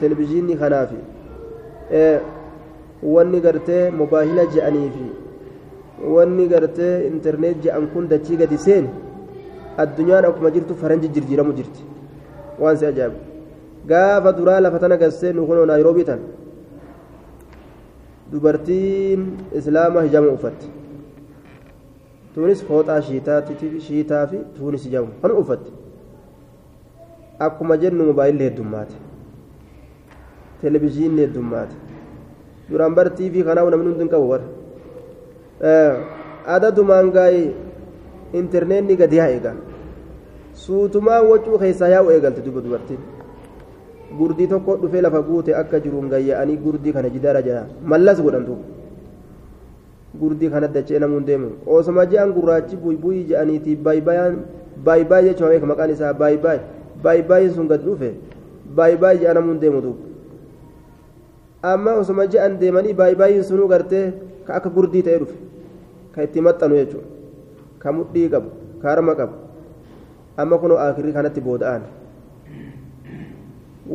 televizhiinii 0.00 0.56
kanaafi 0.62 0.98
wanni 3.02 3.40
gartee 3.40 3.90
mobaahila 3.90 4.46
je'anii 4.54 4.90
fi 4.94 5.06
wanni 6.14 6.48
gartee 6.48 7.06
intarneet 7.08 7.62
je'an 7.62 7.86
kun 7.92 8.08
dachii 8.08 8.36
gadi 8.36 8.58
seen 8.58 8.88
addunyaan 9.78 10.24
akkuma 10.24 10.50
jirtu 10.50 10.74
faranji 10.74 11.08
jirjiiramu 11.08 11.52
jirti. 11.52 11.82
Waan 12.58 12.76
si 12.76 12.86
ajaa'ibu. 12.86 13.16
Gaafa 13.86 14.32
duraa 14.32 14.60
lafa 14.60 14.78
tana 14.78 14.96
gassee 14.96 15.32
nu 15.32 15.46
kunoo 15.46 15.66
naayiroobii 15.66 16.04
tan 16.04 16.20
dubartiin 18.32 19.26
islaama 19.54 20.02
hijama 20.02 20.28
uffatte. 20.32 20.66
Tuunis 22.34 22.64
fooxaa 22.64 23.00
shiitaa 23.02 23.42
fi 24.26 24.38
tuunis 24.58 24.84
hijamu. 24.84 25.08
Kan 25.22 25.30
uffatte. 25.30 25.70
Akkuma 27.38 27.76
jennu 27.76 28.04
mobaayilli 28.06 28.44
heddummaate 28.44 28.94
televizhiinni 30.66 31.26
heddummaate 31.26 31.74
duraan 32.70 32.94
bar 32.98 33.08
tiivii 33.20 33.46
kanaaf 33.48 33.70
namni 33.74 33.88
hundi 33.92 34.04
hin 34.04 34.12
qabu 34.14 34.28
bar 34.34 34.42
adadumaan 36.56 37.10
gaa'ee 37.16 37.44
intarneetni 38.40 38.96
gadi 39.02 39.18
haa 39.22 39.28
eegaa 39.34 39.56
suutumaa 40.64 41.20
wacuu 41.32 41.58
keessaa 41.64 41.88
yaa'u 41.94 42.10
eegalte 42.14 42.46
duba 42.46 42.60
dubartiin 42.64 43.02
gurdii 44.18 44.46
tokko 44.52 44.76
dhufee 44.82 45.02
lafa 45.06 45.22
guute 45.28 45.54
akka 45.60 45.80
jiruun 45.84 46.08
gayya'anii 46.14 46.56
gurdii 46.64 46.92
kana 46.96 47.08
jidaara 47.16 47.42
jala 47.48 47.66
mallas 47.92 48.22
godhantu 48.26 48.56
gurdii 50.20 50.50
kana 50.54 50.68
dachee 50.78 50.98
namuun 51.04 51.26
deemu 51.30 51.50
osoma 51.78 52.06
je'an 52.12 52.32
gurraachi 52.38 52.76
buybuyii 52.84 53.24
je'aniiti 53.30 53.76
baay'baayaan 53.88 54.36
baay'baay 54.88 55.24
jechuun 55.28 55.70
maqaan 55.72 55.94
isaa 55.96 56.12
baay'baay 56.24 56.58
baay'baayin 57.06 57.54
sun 57.56 57.68
gad 57.72 57.84
dhufe 57.88 58.12
baay'baay 58.80 59.18
je'a 59.24 59.34
namuun 59.40 59.60
deemu 59.64 59.82
duuba 59.86 60.15
amma 61.72 61.92
osoma 62.00 62.26
je'an 62.32 62.58
deemanii 62.60 62.94
baay'baayin 63.00 63.42
sunuu 63.48 63.68
gartee 63.68 64.04
ka 64.46 64.54
akka 64.58 64.70
gurdii 64.76 65.02
ta'ee 65.02 65.18
dhufe. 65.22 65.36
Ka 66.14 66.22
itti 66.26 66.40
maxxanu 66.46 66.74
jechuudha. 66.80 67.08
Ka 67.82 67.92
mudhii 67.92 68.28
qabu 68.34 68.48
ka 68.82 68.88
harma 68.90 69.14
qabu. 69.20 69.34
Amma 70.36 70.58
kunoo 70.58 70.78
akirii 70.86 71.12
kanatti 71.12 71.40
booda'an. 71.40 71.82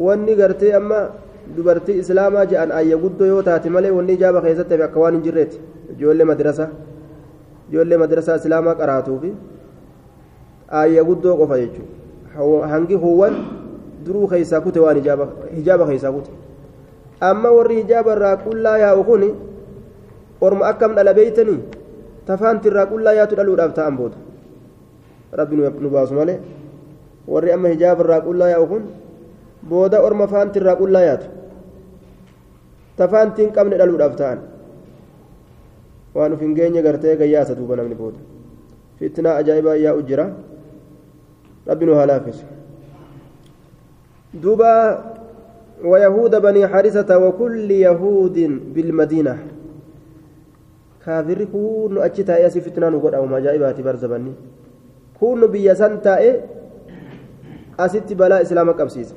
Wanni 0.05 0.35
gartee 0.35 0.73
amma 0.79 0.99
dubartii 1.55 1.99
islaamaa 2.03 2.45
je'an 2.51 2.71
ayya 2.79 2.97
guddoo 2.97 3.27
yoo 3.33 3.41
taate 3.47 3.69
malee 3.69 3.91
wanni 3.97 4.13
ijaaba 4.19 4.41
keessatti 4.41 4.81
akka 4.89 4.99
waan 4.99 5.13
hin 5.15 5.23
jirreeti. 5.23 5.57
Ijoollee 5.95 6.27
madrasa 6.33 6.69
ijoollee 7.69 7.97
madrasaa 8.03 8.35
islaamaa 8.43 8.75
qaraatuufi 8.83 9.33
ayya 10.83 11.03
guddoo 11.03 11.37
qofa 11.41 11.57
jechuudha. 11.63 12.67
Hangi 12.73 12.95
huwwan 12.95 13.35
duruu 14.05 14.27
keessaa 14.27 14.61
kute 14.61 14.79
waan 14.79 14.97
hijaaba 14.97 15.85
keessaa 15.87 16.11
kute 16.11 16.31
amma 17.21 17.49
warri 17.57 17.75
hijaaba 17.81 18.15
irraa 18.17 18.37
qullaa 18.45 18.77
yaa'u 18.83 19.03
kun 19.09 19.23
orma 20.41 20.65
akkam 20.71 20.95
dhala 20.95 21.13
beeytanii 21.13 21.59
tafaanti 22.25 22.67
irraa 22.71 22.85
qullaa 22.93 23.13
yaatu 23.19 23.35
dhaluudhaaf 23.39 23.73
ta'an 23.77 23.97
booda 23.97 24.17
rabbi 25.39 25.55
nu 25.55 25.89
baasu 25.89 26.13
malee 26.19 26.39
warri 27.27 27.51
amma 27.57 27.69
hijaaba 27.73 28.03
irraa 28.05 28.21
qullaa 28.27 28.49
yaa'u 28.53 28.67
kun 28.71 28.83
booda 29.73 30.01
orma 30.07 30.27
faanti 30.33 30.59
irraa 30.59 30.75
qullaa 30.81 31.03
yaatu 31.09 31.27
tafaanti 32.97 33.41
hin 33.45 33.53
qabne 33.57 33.77
dhaluudhaaf 33.81 34.15
ta'an 34.23 34.39
waan 36.15 36.33
uf 36.33 36.41
hin 36.41 36.55
geenye 36.57 36.81
gartee 36.87 37.15
gayyaasa 37.21 37.55
duuba 37.59 37.75
namni 37.79 37.95
booda 38.01 38.19
fitnaa 38.99 39.37
ajaa'ibaa 39.43 39.77
yaa'u 39.85 40.01
jira 40.09 40.25
rabbi 41.69 41.85
nu 41.85 41.95
haa 41.99 42.19
duuba 44.43 44.71
ويهود 45.83 46.35
بني 46.41 46.67
حارثة 46.67 47.17
وكل 47.17 47.71
يهود 47.71 48.37
بالمدينة. 48.73 49.37
كافر 51.05 51.43
كون 51.43 51.97
أجتا 51.97 52.37
يا 52.37 52.49
فتنة 52.49 52.89
نقول 52.89 53.15
أو 53.15 53.25
مجايبات 53.25 53.81
برزبني 53.81 54.33
كون 55.19 55.47
بيسان 55.47 56.01
تائي 56.01 56.41
أست 57.79 58.13
بلا 58.13 58.41
إسلام 58.41 58.71
قبسيس 58.71 59.13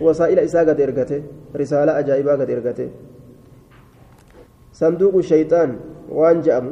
وسائل 0.00 0.38
إساء 0.38 0.68
قد 0.68 0.80
إرقته 0.80 1.22
رسالة 1.56 1.98
أجائبة 1.98 2.34
إرقته 2.50 2.88
صندوق 4.72 5.14
الشيطان 5.14 5.76
وان 6.10 6.40
جأم 6.40 6.66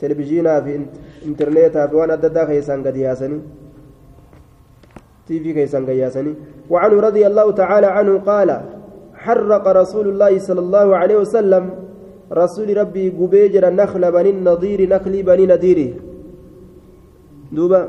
في 0.00 0.86
إنترنت 1.26 1.76
في 1.78 1.94
وان 1.96 2.10
أددا 2.10 2.46
خيسان 2.46 2.86
قد 2.86 2.96
تيفي 5.32 5.52
كيسان 5.56 5.82
قد 5.88 5.96
ياسني 6.02 6.32
وعنه 6.72 6.96
رضي 7.08 7.22
الله 7.30 7.46
تعالى 7.62 7.88
عنه 7.96 8.12
قال 8.30 8.50
حرق 9.24 9.64
رسول 9.80 10.06
الله 10.12 10.32
صلى 10.48 10.60
الله 10.66 10.86
عليه 11.00 11.16
وسلم 11.22 11.64
رسول 12.42 12.68
ربي 12.80 13.04
قبيجر 13.18 13.64
نخل 13.80 14.02
بني 14.16 14.30
النضير 14.36 14.80
نخل 14.94 15.14
بني 15.28 15.44
نذير 15.52 15.78
دوبا 17.52 17.80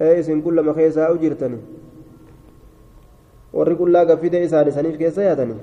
اي 0.00 0.20
اسم 0.20 0.38
كل 0.46 0.56
ما 0.66 0.72
خيسا 0.78 1.02
اجرتني 1.12 1.60
keessa 5.00 5.22
yaatani 5.28 5.54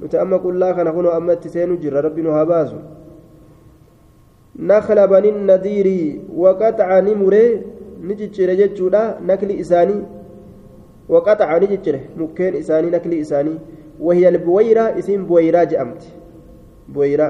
nuti 0.00 0.16
amma 0.22 0.38
qullaa 0.38 0.74
kana 0.76 0.92
kunoo 0.92 1.12
amma 1.18 1.32
itti 1.36 1.48
seenu 1.54 1.76
jirra 1.82 2.02
rabbi 2.06 2.22
nu 2.22 2.30
haa 2.36 2.44
baasu 2.52 2.76
nakla 4.70 5.08
banin 5.08 5.46
nadiirii 5.46 6.20
waqaxaca 6.42 7.00
ni 7.02 7.14
muree 7.14 7.62
ni 8.02 8.16
ciccire 8.16 8.56
jechuudha. 8.56 9.18
Nakli 9.26 9.54
isaanii 9.54 10.02
waqaxaca 11.08 11.60
ni 11.60 11.66
ciccire. 11.68 12.00
Mukkeen 12.16 12.54
isaanii 12.54 12.90
nakli 12.90 13.18
isaanii. 13.18 13.58
وهي 14.00 14.28
البويرة 14.28 14.98
اسم 14.98 15.26
بويرة 15.26 15.64
جأمت 15.64 16.02
بويرة 16.88 17.28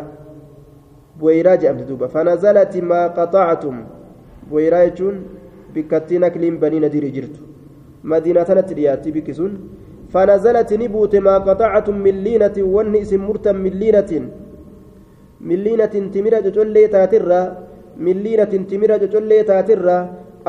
بويرة 1.20 1.54
جأمت 1.54 1.82
دوبا 1.88 2.06
فنزلت 2.06 2.76
ما 2.76 3.00
قطعتم 3.18 3.76
بويرة 4.50 4.78
يجون 4.86 5.16
بكتين 5.74 6.28
كلين 6.28 6.54
بني 6.62 6.78
نذير 6.84 7.04
جرت 7.16 7.36
مدينة 8.04 8.42
ترياتي 8.68 9.10
بكسون 9.16 9.52
فنزلت 10.12 10.70
نبوت 10.72 11.16
ما 11.16 11.34
قطعتم 11.38 11.96
من 12.04 12.16
لينة 12.24 12.56
ون 12.74 12.96
اسم 12.96 13.20
مرتم 13.28 13.56
من 13.56 13.74
لينة 13.80 14.12
من 15.40 15.58
لينة 15.64 15.94
تمرة 16.14 16.48
جولي 16.56 16.86
تاترة 16.94 17.40
من 18.04 18.16
لينة 18.24 18.52
تمرة 18.70 19.02
جولي 19.12 19.42
تاترة 19.42 19.98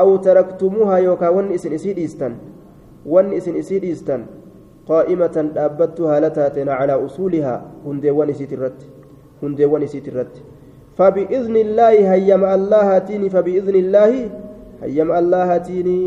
أو 0.00 0.16
تركتموها 0.16 0.96
يوكا 0.98 1.28
ون 1.28 1.52
اسم 1.52 1.72
إسيد 1.76 1.98
إستن. 1.98 2.32
ون 3.06 3.26
اسم 3.36 3.54
إسيد 3.56 3.84
إستن. 3.84 4.20
قائمة 4.88 5.36
دابت 5.56 6.00
هالتاتنا 6.00 6.72
على 6.72 6.94
أصولها. 7.06 7.54
هندوان 7.86 8.28
إسيت 8.32 8.52
الرد. 8.56 8.80
هندوان 9.42 9.82
إسيت 9.82 10.08
الرد. 10.08 10.34
فبإذن 10.98 11.56
الله 11.56 11.94
هيم 12.12 12.42
الله 12.44 12.88
تيني. 12.98 13.28
فبإذن 13.30 13.76
الله 13.84 14.12
هيم 14.82 15.08
الله 15.12 15.48
تيني. 15.68 16.02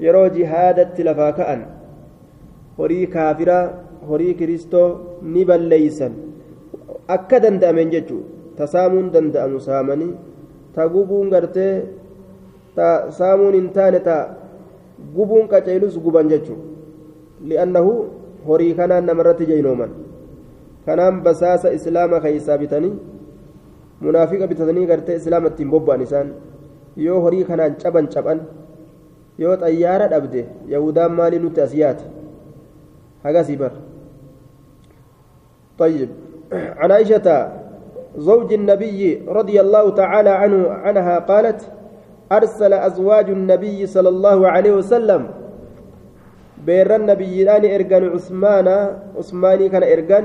يرو 0.00 0.26
جهادت 0.36 1.00
لفاكأن 1.00 1.60
هري 2.78 3.06
كافرة 3.06 3.60
هري 4.08 4.34
كريستو 4.36 4.84
نبل 5.24 5.62
ليسا 5.72 6.08
akka 7.06 7.38
danda'amen 7.38 7.88
jechuun 7.94 8.26
tasaamuun 8.58 9.14
danda'amu 9.14 9.62
saamanii 9.62 10.18
ta 10.74 10.88
gubuun 10.90 11.30
gartee 11.30 11.86
ta 12.76 12.88
saamuun 13.18 13.54
hin 13.58 13.68
taane 13.76 14.00
ta 14.08 14.16
gubuun 15.16 15.48
qaceelus 15.52 15.98
guban 16.06 16.28
jechuun 16.32 16.60
li'annahu 17.50 17.92
horii 18.48 18.74
kanaan 18.80 19.08
namarratti 19.10 19.48
jeynooman 19.52 19.90
kanaan 20.86 21.22
basaasa 21.26 21.72
islaama 21.78 22.20
keessaa 22.26 22.58
bitanii 22.62 22.92
munaafiqa 24.06 24.46
bitatanii 24.52 24.86
gartee 24.92 25.16
islaama 25.22 25.52
ittiin 25.52 25.70
bobba'an 25.74 26.04
isaan 26.06 26.30
yoo 27.06 27.18
horii 27.26 27.44
kanaan 27.50 27.76
caban 27.82 28.08
caban 28.14 28.40
yoo 29.44 29.56
xayyaara 29.64 30.08
dhabde 30.14 30.46
yahudaan 30.74 31.12
maalii 31.18 31.42
nutti 31.44 31.60
as 31.66 31.74
yaate 31.82 32.04
hagasii 33.26 33.60
bar 33.64 33.74
طيب 35.78 36.08
عن 36.52 36.90
عائشة 36.90 37.52
زوج 38.16 38.52
النبي 38.52 39.28
رضي 39.28 39.60
الله 39.60 39.90
تعالى 39.90 40.30
عنه 40.30 40.60
عنها 40.70 41.18
قالت 41.18 41.60
أرسل 42.32 42.72
أزواج 42.72 43.30
النبي 43.30 43.86
صلى 43.86 44.08
الله 44.08 44.38
عليه 44.48 44.72
وسلم. 44.82 45.22
بير 46.66 46.90
النبي 46.96 47.42
الآن 47.42 47.64
إرجان 47.64 48.04
عثمان 48.14 48.68
عثماني 49.18 49.68
كان 49.68 49.82
إرجان. 49.82 50.24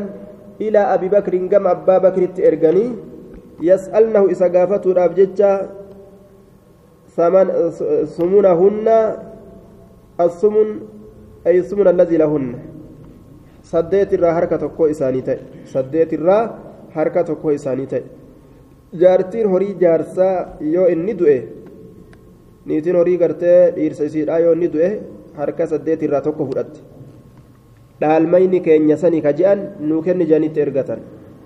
إلى 0.62 0.80
أبي 0.80 1.08
بكر 1.10 1.34
قام 1.52 1.68
أبا 1.68 1.98
بكر 1.98 2.22
إرجاني. 2.40 2.86
يسألنه 3.62 4.24
إذا 4.34 4.48
قافته 4.50 4.92
الأبجدة 4.92 5.52
ثمن 7.18 7.48
ثمنهن 8.18 8.88
الثمن 10.20 10.70
أي 11.48 11.60
الثمن 11.60 11.88
الذي 11.88 12.18
لهن. 12.18 12.46
harka 13.72 14.58
tokko 14.60 14.88
isaanii 14.90 15.22
ta'e 15.22 15.40
saddeet 15.64 16.12
irraa 16.12 16.44
harka 16.96 17.24
tokko 17.24 17.52
isaanii 17.52 17.88
ta'e 17.88 18.04
jaartiin 19.02 19.48
horii 19.48 19.76
jaarsaa 19.80 20.58
yoo 20.60 20.88
inni 20.88 21.14
du'e 21.14 21.38
niitiin 22.66 22.96
horii 22.96 23.18
gartee 23.18 23.72
dhiirsa 23.76 24.04
isiidhaa 24.10 24.40
yoo 24.40 24.54
inni 24.58 24.74
du'e 24.74 24.92
harka 25.40 25.68
saddeet 25.68 26.04
irraa 26.04 26.22
tokko 26.28 26.46
fudhatte 26.46 26.80
dhaalmayni 28.02 28.62
keenya 28.68 28.98
sanii 28.98 29.22
ka 29.22 29.34
je'an 29.34 29.66
nuu 29.80 30.02
kenni 30.02 30.30
janitti 30.34 30.62
ergatan. 30.68 31.02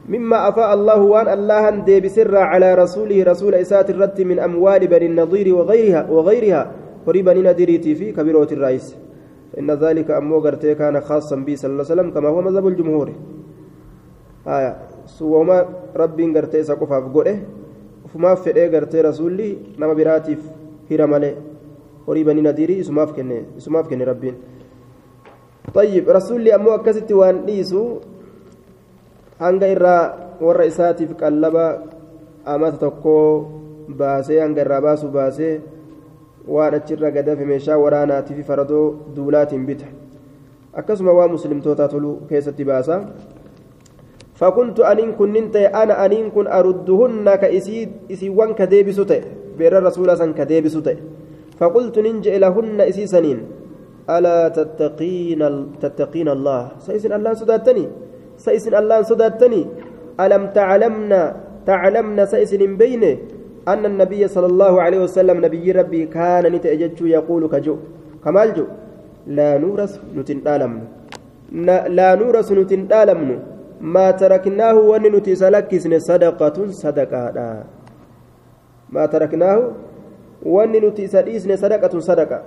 مما 0.09 0.49
أفاء 0.49 0.73
الله 0.73 1.01
وأن 1.01 1.27
الله 1.27 1.69
دي 1.69 1.99
بسر 1.99 2.37
على 2.37 2.75
رسوله 2.75 3.23
رسول 3.23 3.55
إسات 3.55 3.89
الرد 3.89 4.21
من 4.21 4.39
أموال 4.39 4.87
بني 4.87 5.05
النظير 5.05 5.55
وغيرها 5.55 6.09
وغيرها 6.09 6.71
قريبا 7.07 7.33
نذيرتي 7.33 7.95
في 7.95 8.11
كبيرة 8.11 8.49
الرئيس 8.51 8.95
إن 9.59 9.71
ذلك 9.71 10.11
أمو 10.11 10.41
كان 10.61 11.01
خاصا 11.01 11.35
بي 11.35 11.55
صلى 11.55 11.71
الله 11.71 11.85
عليه 11.85 11.93
وسلم 11.93 12.09
كما 12.11 12.29
هو 12.29 12.41
مذهب 12.41 12.67
الجمهور 12.67 13.09
آية 14.47 14.77
سوما 15.05 15.65
ربي 15.95 16.25
قرتي 16.37 16.63
سقفا 16.63 16.99
بقوله 16.99 17.39
وفما 18.05 18.37
إيه 18.47 18.77
قرتي 18.77 19.01
رسولي 19.01 19.57
نما 19.79 19.93
براتيف 20.85 20.91
هيرا 20.91 21.05
مالي 21.05 21.35
قريبا 22.07 22.33
نذيري 22.33 22.79
اسماف 22.79 23.11
كني 23.11 23.57
اسماف 23.57 23.87
كني 23.89 24.03
ربين 24.03 24.35
طيب 25.73 26.09
رسولي 26.09 26.55
أمو 26.55 26.75
أكست 26.75 27.11
وان 27.11 27.45
ليسو 27.45 27.99
hanga 29.35 29.67
irraa 29.67 30.15
warra 30.39 30.63
isaatiif 30.63 31.19
qallaba 31.19 31.83
amata 32.45 32.77
tokko 32.77 33.15
baasee 33.89 34.39
hanga 34.39 34.63
irraa 34.63 34.79
baasu 34.81 35.11
baasee 35.11 35.59
waan 36.47 36.73
achirra 36.73 37.11
gadafe 37.11 37.43
meeshaa 37.43 37.75
waraanaatii 37.75 38.35
fi 38.37 38.43
faradoo 38.43 39.11
duulaatiin 39.15 39.65
bita 39.67 39.91
akkasuma 40.71 41.11
waa 41.11 41.27
muslimtoota 41.27 41.87
toluu 41.87 42.23
keessatti 42.29 42.63
baasa 42.63 43.11
فكنت 44.35 44.79
أنين 44.79 45.11
كن 45.15 45.31
ننت 45.31 45.55
أنا 45.55 46.05
أنين 46.05 46.31
كن 46.35 46.47
أردهن 46.47 47.35
كإسي 47.35 48.11
إسيوان 48.11 48.55
كديبسوت 49.55 49.59
بير 49.59 49.73
الرسول 49.79 50.09
سن 50.17 50.31
كديبسوت 50.35 50.87
فقلت 51.59 51.95
ننجئ 51.99 52.35
لهن 52.43 52.79
إسي 52.91 53.07
سنين. 53.07 53.39
ألا 54.05 54.53
تتقين 54.53 55.41
تتقين 55.81 56.29
الله؟ 56.29 56.61
سيسن 56.85 57.11
الله 57.17 57.33
سداتني 57.33 57.85
سيسن 58.37 58.75
الله 58.75 59.01
صداتني 59.01 59.61
ألم 60.19 60.43
تعلمنا 60.53 61.21
تعلمنا 61.65 62.23
سيسن 62.25 62.77
بينه 62.77 63.17
أن 63.67 63.85
النبي 63.85 64.21
صلى 64.27 64.45
الله 64.45 64.73
عليه 64.81 64.99
وسلم 65.09 65.37
نبي 65.45 65.65
ربي 65.71 66.05
كان 66.05 66.45
نتأجج 66.53 67.01
يقول 67.01 67.43
كجو. 67.49 67.75
كمال 68.23 68.53
جو. 68.53 68.65
لا 69.27 69.57
نورس 69.57 69.93
نتنالمن 70.17 70.83
لا 71.97 72.09
نورس 72.21 72.51
نتنالمن 72.51 73.31
ما 73.81 74.11
تركناه 74.11 74.77
وننتي 74.91 75.33
سلكسن 75.35 75.93
صدقة 75.99 76.57
صدقة. 76.69 77.63
ما 78.89 79.05
تركناه 79.05 79.71
وننتي 80.45 81.07
سليسن 81.07 81.55
صدقة 81.55 81.93
صدقة 81.99 82.39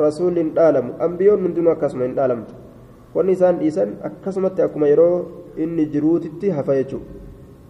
رسول 0.00 0.34
نالم 0.54 0.86
أنبيون 1.02 1.38
من 1.42 1.54
دون 1.54 1.74
كسم 1.74 2.02
نالمت 2.02 2.50
wanni 3.14 3.32
isaan 3.32 3.56
dhiisan 3.58 3.96
akkasumatti 4.04 4.62
akkuma 4.62 4.88
yeroo 4.88 5.26
inni 5.56 5.86
jiruutitti 5.92 6.50
hafa 6.52 6.74
jechuudha 6.76 7.06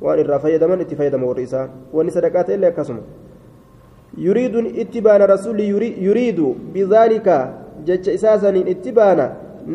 waan 0.02 0.18
irraa 0.22 0.38
fayyadaman 0.38 0.80
itti 0.84 0.96
fayyadama 0.98 1.26
warri 1.30 1.42
isaa 1.48 1.68
wanni 1.92 2.10
sadaqaa 2.16 2.44
ta'ellee 2.48 2.70
akkasuma 2.72 3.02
yuriiduun 4.26 4.66
itti 4.84 5.00
baana 5.00 5.26
rasuulli 5.26 5.68
yuriidu 6.06 6.54
bizaalika 6.74 7.36
jecha 7.84 8.12
isaa 8.18 8.38
saniin 8.38 8.68
itti 8.74 8.92
baana 8.92 9.30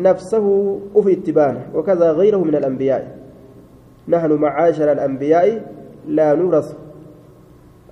nafsahu 0.06 0.52
ufi 0.94 1.12
itti 1.12 1.32
baana 1.32 1.60
wakazaa 1.74 2.14
gayrahu 2.14 2.44
min 2.44 2.54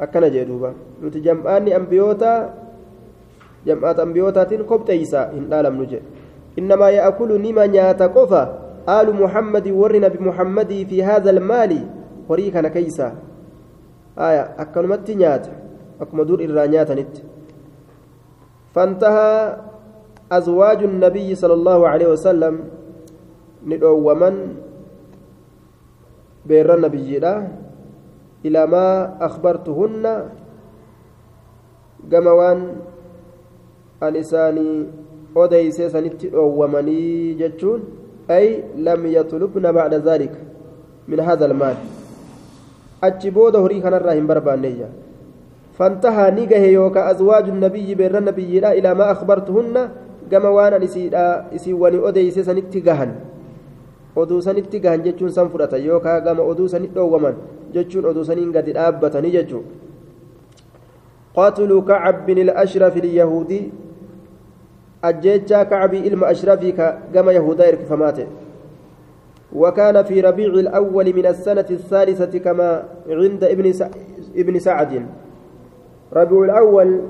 akkana 0.02 0.30
jee 0.34 0.44
duuba. 0.44 0.74
Nuti 1.02 1.22
jam'aanni 1.22 1.74
ambiyoota 1.78 2.32
jam'aata 3.66 4.02
ambiyootaatiin 4.02 4.66
kobxeeysa 4.66 5.30
hin 5.36 5.46
dhaalamnu 5.52 5.86
jedhe 5.94 6.22
إنما 6.58 6.90
يأكل 6.90 7.30
نما 7.40 7.66
نياتا 7.66 8.06
قفا 8.06 8.42
آل 8.88 9.08
محمد 9.22 9.66
ورنا 9.68 10.08
بمحمد 10.08 10.72
في 10.88 11.04
هذا 11.04 11.30
المال 11.30 11.72
وريكنا 12.28 12.68
كيسا 12.68 13.08
آية 14.18 14.42
أكلمت 14.58 15.10
نيات 15.10 15.46
أكما 16.00 16.22
دور 16.28 16.44
إرانيات 16.44 16.90
نت 16.92 17.14
فانتهى 18.74 19.32
أزواج 20.32 20.80
النبي 20.84 21.34
صلى 21.34 21.54
الله 21.54 21.80
عليه 21.88 22.08
وسلم 22.08 22.54
ندعو 23.66 23.96
ومن 24.10 24.34
بير 26.46 26.74
النبي 26.74 27.18
إلى 28.44 28.66
ما 28.66 29.16
أخبرتهن 29.20 30.04
جموان 32.10 32.58
الإساني 34.02 34.68
sanitti 35.32 36.28
dhoowwamanii 36.28 37.34
jechuun 37.40 37.80
ay 38.28 38.76
lam 38.76 39.06
yatlubna 39.06 39.72
bacda 39.72 39.98
dhaalika 39.98 40.36
min 41.08 41.20
hada 41.20 41.48
almaal 41.48 41.76
achi 43.00 43.30
booda 43.30 43.58
horii 43.58 43.80
kanarraa 43.80 44.14
hin 44.14 44.26
barbaanneyya 44.26 44.88
فانتهى 45.72 46.30
نيجه 46.30 46.62
يوكا 46.76 47.10
أزواج 47.10 47.48
النبي 47.48 47.94
بين 47.94 48.16
النبي 48.16 48.58
إلى 48.58 48.94
ما 48.94 49.12
أخبرتهن 49.12 49.88
كما 50.30 50.48
وأنا 50.48 50.78
نسيدا 50.78 51.48
إسيواني 51.56 51.98
أوديس 51.98 52.38
سنتجهن 52.38 53.10
oduu 54.16 54.40
sanitti 54.42 54.80
gahan 54.80 55.02
jechuun 55.04 55.30
san 55.32 55.48
fudhata 55.50 55.78
yookaan 55.78 56.24
gama 56.24 56.42
oduu 56.42 56.68
sanitti 56.68 56.94
dhoowwaman 56.94 57.36
jechuun 57.72 58.04
oduu 58.10 58.24
saniin 58.24 58.52
gadi 58.52 58.72
dhaabbatanii 58.78 59.32
jechuun 59.36 59.64
qaatuluu 61.36 61.82
kacab 61.82 62.26
bin 62.26 62.38
il-ashraf 62.38 62.96
il-yahuudii 62.96 63.64
أجيتشا 65.04 65.62
كعبي 65.62 65.98
إلما 66.08 66.30
أشرفي 66.30 66.72
كما 67.14 67.32
يهودا 67.32 67.68
إركفماته 67.68 68.26
وكان 69.52 70.02
في 70.02 70.20
ربيع 70.20 70.46
الأول 70.46 71.06
من 71.14 71.26
السنة 71.26 71.66
الثالثة 71.70 72.38
كما 72.38 72.84
عند 73.08 73.44
ابن 73.44 73.72
ابن 74.36 74.58
سعد 74.58 75.06
ربيع 76.12 76.42
الأول 76.44 77.00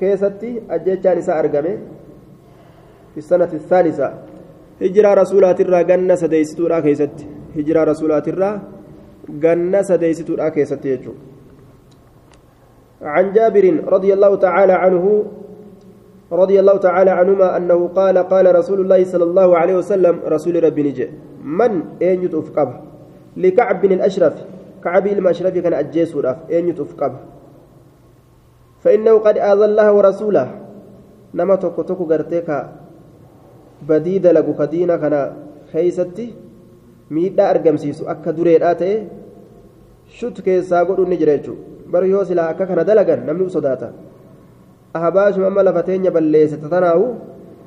كيستي 0.00 0.62
أجيتشا 0.70 1.14
نساء 1.14 1.38
أرقمه 1.38 1.78
في 3.12 3.18
السنة 3.18 3.48
الثالثة 3.52 4.14
الرا 5.60 5.82
جنة 5.82 6.14
سديستورا 6.14 6.80
كيست 6.80 7.16
هجرة 7.56 7.84
رسولات 7.84 8.28
الرا 8.28 8.50
جنة 9.28 9.82
سديستورا 9.82 10.48
كيست 10.48 10.84
يجو 10.84 11.12
عن 13.02 13.32
جابر 13.32 13.84
رضي 13.86 14.12
الله 14.14 14.36
تعالى 14.36 14.72
عنه 14.72 15.24
رضي 16.32 16.60
الله 16.60 16.76
تعالى 16.76 17.10
عنهما 17.10 17.56
أنه 17.56 17.88
قال 17.88 18.18
قال 18.18 18.54
رسول 18.54 18.80
الله 18.80 19.04
صلى 19.04 19.24
الله 19.24 19.58
عليه 19.58 19.76
وسلم 19.76 20.20
رسول 20.26 20.64
ربي 20.64 20.82
نجي 20.82 21.08
من 21.44 21.82
أين 22.02 22.22
يتوفقه 22.22 22.80
لكعب 23.36 23.82
بن 23.82 23.92
الأشرف 23.92 24.34
كعب 24.84 25.06
المشرف 25.06 25.54
كان 25.58 25.72
أجيس 25.72 26.16
وداف 26.16 26.36
أين 26.50 26.68
يتوفقه 26.68 27.12
فإنه 28.80 29.18
قد 29.18 29.38
آذى 29.38 29.64
الله 29.64 29.92
ورسوله 29.92 30.46
نما 31.34 31.54
توكو 31.54 31.82
توكو 31.82 32.04
غرتيك 33.88 33.88
بديد 33.88 34.26
لغو 34.26 34.52
كدينا 34.54 34.96
كان 34.96 35.14
خيستي 35.72 36.26
miidhaa 37.12 37.48
argamsiisu 37.54 38.08
akka 38.12 38.32
dureedhaa 38.36 38.74
ta'e 38.80 38.94
shut 40.18 40.36
keessaa 40.46 40.84
godhuun 40.88 41.10
ni 41.12 41.18
jira 41.20 41.34
jechuudha 41.36 41.90
bari 41.92 42.10
yoo 42.14 42.24
silaa 42.28 42.48
akka 42.52 42.64
kana 42.70 42.84
dalagan 42.88 43.26
namni 43.28 43.48
sodaata 43.56 43.88
ahabaashuma 44.98 45.46
amma 45.50 45.62
lafa 45.68 45.82
teenya 45.88 46.10
balleessite 46.16 46.68
tanaahu 46.74 47.04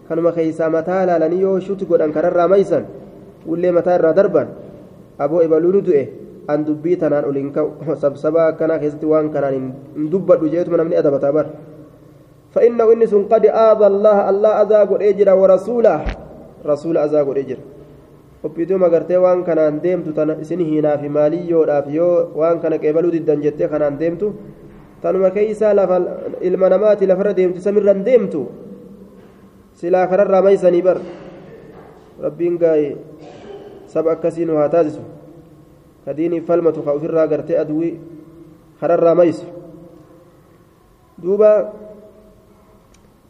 kanuma 0.07 0.31
keessaa 0.37 0.69
mataa 0.77 1.01
laalanii 1.09 1.41
yoo 1.45 1.59
shut 1.67 1.83
godhan 1.89 2.15
kararraa 2.15 2.47
maysan 2.53 2.85
ullee 3.53 3.75
mataa 3.77 3.97
irraa 3.99 4.15
darban 4.19 4.49
aboo 5.25 5.43
ibaluunu 5.47 5.81
du'e 5.87 6.03
an 6.53 6.65
dubbii 6.67 6.97
tanaan 7.03 7.29
oliin 7.29 7.51
ka'u 7.55 7.97
sabsabaa 8.03 8.47
akkanaa 8.53 8.79
keessatti 8.81 9.11
waan 9.13 9.29
kanaan 9.35 9.55
hin 9.59 10.09
dubbadhu 10.13 10.49
jeetuma 10.55 10.81
namni 10.81 11.01
adabataa 11.01 11.33
bar 11.37 11.47
فإنه 12.55 12.93
إنس 12.93 13.13
قد 13.13 13.45
آذى 13.45 13.87
الله 13.87 14.17
الله 14.29 14.53
أذى 14.63 14.79
قد 14.89 15.01
أجر 15.03 15.27
ورسوله 15.35 15.99
رسول 16.65 16.95
أذى 16.97 17.19
قد 17.27 17.39
gartee 18.93 19.17
waan 19.17 19.41
kanaan 19.41 19.81
deemtu 19.81 20.13
tana 20.13 20.37
isin 20.37 20.61
hiinaaf 20.61 21.01
maaliyyoodhaaf 21.01 21.89
yoo 21.89 22.29
waan 22.37 22.61
kana 22.61 22.77
qeebaluu 22.77 23.09
diddan 23.09 23.41
jettee 23.41 23.65
kanaan 23.65 23.97
deemtu 23.97 24.37
tanuma 25.01 25.33
keeysaa 25.33 25.73
lafa 25.73 25.97
ilma 26.45 26.69
namaati 26.69 27.09
lafarra 27.09 27.33
deemtu 27.33 27.57
samirran 27.57 28.05
deemtu 28.05 28.45
silaa 29.73 30.05
kararraa 30.05 30.45
maysanii 30.45 30.83
bar 30.85 31.01
rabbiin 32.21 32.61
gaa'e 32.61 32.93
saba 33.89 34.13
akkasii 34.13 34.45
nu 34.45 34.61
haa 34.61 34.69
taasisu 34.69 35.01
kadiiniif 36.05 36.45
falmatu 36.45 36.85
ka 36.85 36.93
ofirraa 36.93 37.25
gartee 37.25 37.57
aduwii 37.57 37.97
kararraa 38.77 39.15
maysu 39.17 39.49
duuba 41.17 41.49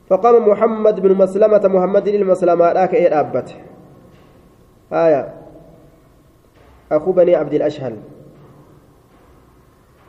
فقام 0.09 0.49
محمد 0.49 0.99
بن 0.99 1.11
مسلمة 1.17 1.63
محمد 1.67 2.07
المسلمة 2.07 2.73
لا 2.73 2.85
كأي 2.85 3.07
أبته. 3.07 3.55
آية. 4.93 5.33
أخو 6.91 7.11
بني 7.11 7.35
عبد 7.35 7.53
الأشهل. 7.53 7.95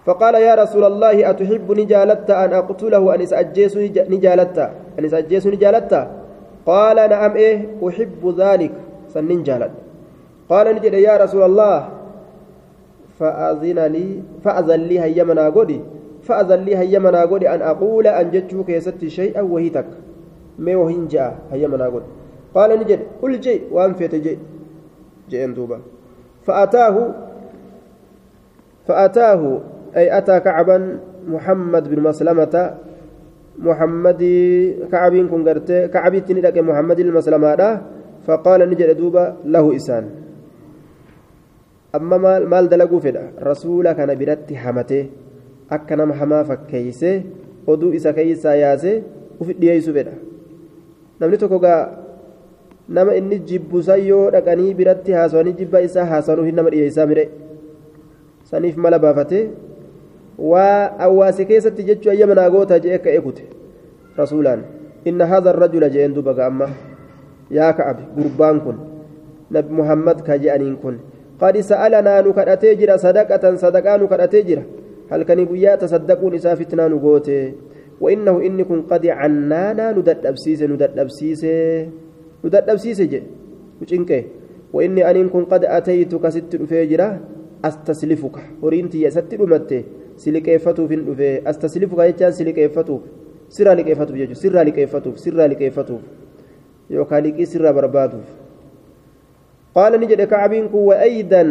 فقال 0.07 0.35
يا 0.35 0.55
رسول 0.55 0.85
الله 0.85 1.31
أتحب 1.31 1.73
نجالت 1.73 2.31
أن 2.31 2.53
أقتله؟ 2.53 3.15
أن 3.15 3.21
أجيس 3.33 3.77
نجالت 4.13 4.59
أن 4.99 5.05
أجيس 5.15 5.47
نجالت 5.47 6.09
قال 6.67 6.97
نعم 7.11 7.33
إيه 7.37 7.57
أحب 7.89 8.35
ذلك. 8.39 8.73
سننجالت 9.09 9.73
قال 10.49 10.67
نجد 10.77 10.95
يا 10.95 11.17
رسول 11.17 11.43
الله 11.43 11.89
فأذن 13.19 13.79
لي 13.79 14.23
فأذن 14.45 14.81
لي 14.81 15.01
هيمنا 15.01 15.49
قولي 15.49 15.81
فأذن 16.27 16.61
لي 16.67 16.77
هيمنا 16.77 17.25
قولي 17.31 17.47
أن 17.55 17.63
أقول 17.63 18.07
أن 18.07 18.31
جدت 18.35 18.53
كيست 18.67 18.99
شيئا 19.07 19.43
وهي 19.43 19.71
تك. 19.71 19.87
ما 20.59 20.77
وهين 20.77 21.07
جاء 21.07 21.39
هيمنا 21.53 21.87
قولي 21.87 22.09
قال 22.55 22.71
نجد 22.81 23.01
قل 23.23 23.41
جي 23.41 23.71
وأن 23.71 23.93
جي. 23.95 24.39
جئن 25.31 25.55
دوبا 25.55 25.79
فأتاه 26.43 26.97
فأتاه 28.87 29.43
أي 29.97 30.19
أتى 30.19 30.41
كعبا 30.41 30.99
محمد 31.29 31.85
بن 31.89 31.99
مسلمة. 32.03 32.55
محمد 33.59 34.23
كعب 34.93 35.15
كن 35.17 35.41
كعب 35.95 36.15
تندك 36.19 36.57
محمد 36.59 36.99
المسلمة 37.01 37.81
فقال 38.27 38.61
نجد 38.71 38.97
دوبا 38.97 39.37
له 39.45 39.77
إسان. 39.77 40.05
أما 41.95 42.17
مال 42.45 42.69
دلقوا 42.69 43.01
فدا 43.01 43.25
رسول 43.41 43.93
كان 43.93 44.11
برتي 44.19 44.57
حمته. 44.57 45.07
Akka 45.71 45.97
nama 45.97 46.15
hamaa 46.15 46.45
fakkeeyse 46.45 47.11
oduu 47.67 47.93
isa 47.93 48.13
keeysaa 48.13 48.55
yaase 48.55 49.03
ufi 49.41 49.53
dhiyeeysu 49.61 49.95
fedha 49.95 50.13
namni 51.21 51.39
tokko 51.39 51.59
gaa 51.59 51.81
nama 52.89 53.15
inni 53.19 53.39
jibbusan 53.51 54.07
yoo 54.07 54.31
dhaqanii 54.31 54.75
biratti 54.75 55.13
haasawanii 55.19 55.53
jibba 55.61 55.81
isaa 55.89 56.05
haasawanuu 56.13 56.45
hin 56.49 56.55
nama 56.61 56.71
dhiyeessaa 56.71 57.07
mire 57.13 57.29
saniif 58.51 58.77
mala 58.77 58.99
baafate 58.99 59.41
waa 60.39 60.99
awwaasi 61.09 61.47
keessatti 61.51 61.83
jechuu 61.89 62.11
ayyama 62.11 62.35
naa 62.41 62.51
goota 62.51 62.79
jee 62.85 62.95
akka 62.99 63.11
eekute 63.11 63.49
rasuulaan 64.17 64.63
inna 65.05 65.27
haadha 65.33 65.53
rajula 65.53 65.91
jeen 65.91 66.15
duba 66.15 66.35
ga'amma 66.35 66.69
yaa 67.59 67.73
ka'abe 67.73 68.03
gurbaan 68.17 68.61
kun 68.61 68.79
nabi 69.51 69.75
muhammad 69.81 70.23
ka 70.23 70.39
je'aniin 70.39 70.77
kun 70.83 70.99
qad 71.41 71.59
sa'alanaa 71.71 72.23
nu 72.23 72.33
kadhatee 72.39 72.75
jira 72.77 72.99
sadaqatan 72.99 73.59
sadaqaa 73.59 73.99
nu 73.99 74.09
kadhatee 74.13 74.43
jira 74.51 74.63
halkanii 75.11 75.47
guyyaa 75.47 75.77
tasaddaquun 75.77 76.35
isaa 76.35 76.57
fitnaa 76.57 76.89
nu 76.89 76.99
goote 76.99 77.55
وإنه 78.01 78.47
إنكم 78.47 78.83
قد 78.93 79.07
عنانا 79.07 79.93
نددبسيس 79.97 80.63
نددبسيس 80.63 81.43
nu 82.45 82.51
dadhabsiise 82.53 83.09
jedhe 83.09 83.29
mucinqee 83.81 84.25
وإني 84.73 85.11
أن 85.11 85.29
كن 85.29 85.45
قد 85.45 85.65
أتيتك 85.65 86.29
ست 86.29 86.57
فيجرة 86.57 87.21
أستسلفك. 87.65 88.37
هورين 88.63 88.91
تي 88.91 89.11
ست 89.11 89.35
دمته 89.35 89.83
سلكيفتو 90.17 90.87
في 90.87 90.95
الدفه 90.95 91.51
أستسلفك 91.51 91.99
يجان 91.99 92.33
سلكيفتو 92.33 93.01
سرا 93.49 93.75
لكيفتو 93.75 94.15
يجو 94.15 94.35
سرا 94.35 94.63
لكيفتو 94.65 95.17
سرا 95.17 95.47
لكيفتو 95.47 95.99
يوكا 96.91 97.15
لكي 97.15 97.45
سرا 97.45 97.71
بربادو. 97.71 98.21
قال 99.75 100.01
نجد 100.01 100.23
كعبينك 100.23 100.75
وأيضا 100.75 101.45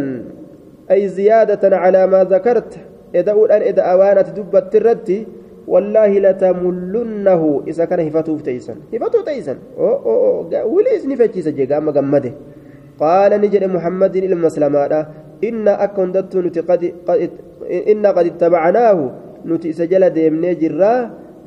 أي 0.92 1.08
زيادة 1.08 1.78
على 1.78 2.08
ما 2.08 2.24
ذكرت. 2.24 2.95
إذا 3.16 3.32
أن 3.56 3.62
إذا 3.72 3.82
أوانت 3.82 4.28
دبت 4.38 4.76
الردي 4.76 5.20
والله 5.68 6.12
لتملنه. 6.26 7.42
إذا 7.68 7.84
كان 7.90 8.00
هفتوف 8.08 8.42
تيسن. 8.42 8.78
هفتوف 8.94 9.24
تيسن. 9.26 9.58
أو 9.78 9.96
أو 10.10 10.46
أو. 10.54 10.76
ولي 10.76 10.92
إسني 10.98 11.16
فتيس 11.16 11.48
جيغا 11.58 11.78
أما 11.78 11.92
جمده 11.92 12.34
قال 13.00 13.32
نجد 13.42 13.64
محمد 13.76 14.14
إلى 14.16 14.34
المسلمات 14.38 14.94
إن 15.48 15.68
أكندت 15.68 16.36
نتي 16.36 16.62
قد 16.62 16.82
إن 17.92 18.06
قد 18.06 18.26
اتبعناه. 18.26 19.00
نتي 19.46 19.70
سجل 19.74 20.04
ديمني 20.10 20.54
جرا 20.62 20.94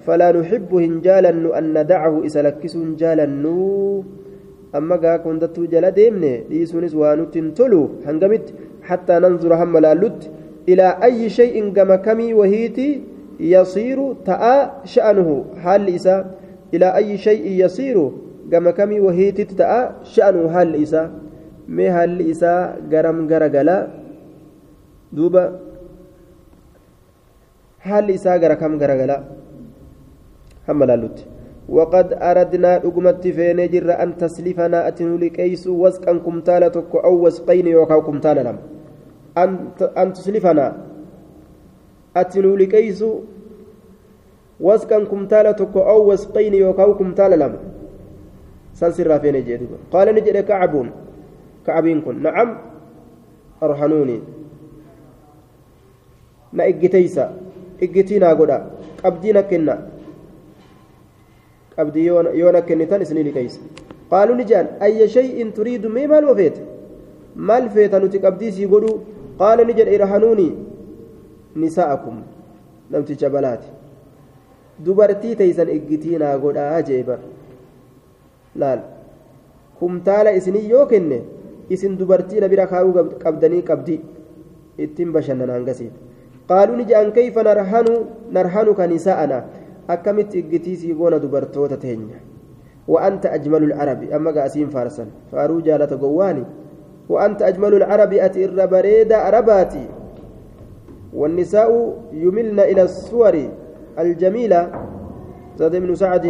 فلا 0.06 0.28
نحب 0.32 0.70
هنجالا 0.74 1.58
أن 1.58 1.66
ندعه. 1.78 2.14
إذا 2.26 2.42
لكس 2.42 2.76
هنجالا 2.76 3.26
أما 4.78 4.96
قا 5.02 5.16
كندت 5.24 5.56
جل 5.72 5.90
ديمني 5.90 6.44
ليسونس 6.50 6.94
وانت 6.94 7.34
تلو. 7.56 7.82
هنجمت 8.06 8.46
حتى 8.88 9.14
ننظر 9.18 9.52
هم 9.54 9.74
لالت 9.78 10.30
إلى 10.68 10.86
أي 11.02 11.32
شيء 11.32 11.72
كما 11.72 11.96
كمي 11.96 12.34
وهيتي 12.36 13.02
يصير 13.40 13.98
تأ 14.28 14.42
شأنه. 14.84 15.28
حال 15.64 15.88
إسا 15.94 16.16
إلى 16.74 16.88
أي 16.96 17.16
شيء 17.16 17.64
يصير 17.64 17.96
كما 18.52 18.70
كمي 18.76 19.00
وهيت 19.00 19.40
تأ 19.56 20.04
شأنه. 20.04 20.44
حال 20.52 20.76
إسا 20.76 21.02
ما 21.68 21.86
حال 21.92 22.20
إسا 22.30 22.76
غرم 22.92 23.18
غرغلا. 23.30 23.78
دوبا. 25.12 25.44
حال 27.80 28.10
إسا 28.10 28.36
غركم 28.36 28.72
غرغلا. 28.76 29.18
هملالوت 30.68 31.18
وقد 31.68 32.08
أردنا 32.12 32.76
أقمت 32.76 33.24
فين 33.28 33.60
جر 33.72 33.88
أن 34.02 34.10
تسلفنا 34.20 34.88
أتنو 34.88 35.16
لكيس 35.16 35.64
وسقا 35.66 36.12
كمتالة 36.24 36.76
أو 37.08 37.14
وسقين 37.24 37.66
يوكاو 37.66 38.00
كمتالة 38.02 38.42
لم. 38.42 38.58
أن 40.02 40.12
تسلفنا 40.12 40.66
أتنو 42.16 42.56
لكيس 42.56 43.04
وسكن 44.60 45.02
كمتالة 45.06 45.60
أو 45.76 46.00
وسقين 46.12 46.54
يوكاو 46.54 46.94
كمتالة 46.98 47.36
لما 47.36 47.58
سنسر 48.74 49.18
فين 49.18 49.36
جيدوبا 49.44 49.76
قال 49.92 50.06
نجد 50.14 50.36
كعب 50.44 50.74
كعبين 51.66 52.00
كن 52.00 52.22
نعم 52.22 52.48
أرحنوني 53.62 54.20
na 56.52 56.64
kenna 59.42 59.78
qabdii 61.78 62.06
yoo 62.06 62.52
na 62.52 62.60
kennitan 62.62 63.02
isinii 63.02 63.22
liqeeysa 63.28 63.60
qaaluu 64.10 64.36
ni 64.36 64.44
jedhan 64.50 64.68
ayya 64.86 65.08
shay'in 65.08 65.52
turiidu 65.52 65.88
mee 65.96 66.06
maal 66.12 66.26
feete 66.38 66.62
maal 67.50 67.68
feeta 67.74 68.00
nuti 68.00 68.18
qabdii 68.24 68.52
sii 68.56 68.66
godhu 68.72 68.92
nisaa'akum 71.62 72.16
namticha 72.90 73.30
balaati 73.30 73.68
dubartii 74.86 75.34
teeysan 75.40 75.68
iggitii 75.76 76.18
naa 76.22 76.36
godhaa 76.44 76.82
jee 76.88 77.02
bar 77.08 77.18
laal 78.62 78.80
kumtaala 79.80 80.32
isinii 80.40 80.68
yoo 80.70 80.86
kenne 80.92 81.18
isin 81.76 81.96
dubartii 82.00 82.40
na 82.40 82.48
bira 82.48 82.66
kaa'uu 82.72 83.06
qabdanii 83.24 83.62
qabdii 83.70 84.00
ittiin 84.86 85.12
bashannanaan 85.16 85.64
gasiif 85.70 85.94
qaaluu 86.50 86.76
ni 86.80 86.84
jedhan 86.90 87.12
kayfa 87.20 87.46
narhanu 87.50 87.96
narhanuka 88.38 88.86
nisaa'ana 88.94 89.40
أكمت 89.88 90.36
إجتيسي 90.36 90.92
قونا 90.92 91.16
دبرتوتا 91.18 91.76
تهنيا 91.76 92.20
وأنت 92.88 93.26
أجمل 93.26 93.62
العرب 93.64 94.00
أما 94.12 94.30
قاسين 94.30 94.68
فارسا 94.68 95.06
فارو 95.32 95.60
جالة 95.60 96.00
قواني 96.00 96.44
وأنت 97.08 97.42
أجمل 97.42 97.74
العرب 97.74 98.12
أتي 98.12 98.44
الربريد 98.44 99.12
عرباتي. 99.12 99.86
والنساء 101.14 101.70
يملن 102.12 102.60
إلى 102.60 102.82
الصور 102.82 103.34
الجميلة. 103.98 104.62
زاد 105.58 105.76
بن 105.76 105.94
سعد 105.94 106.24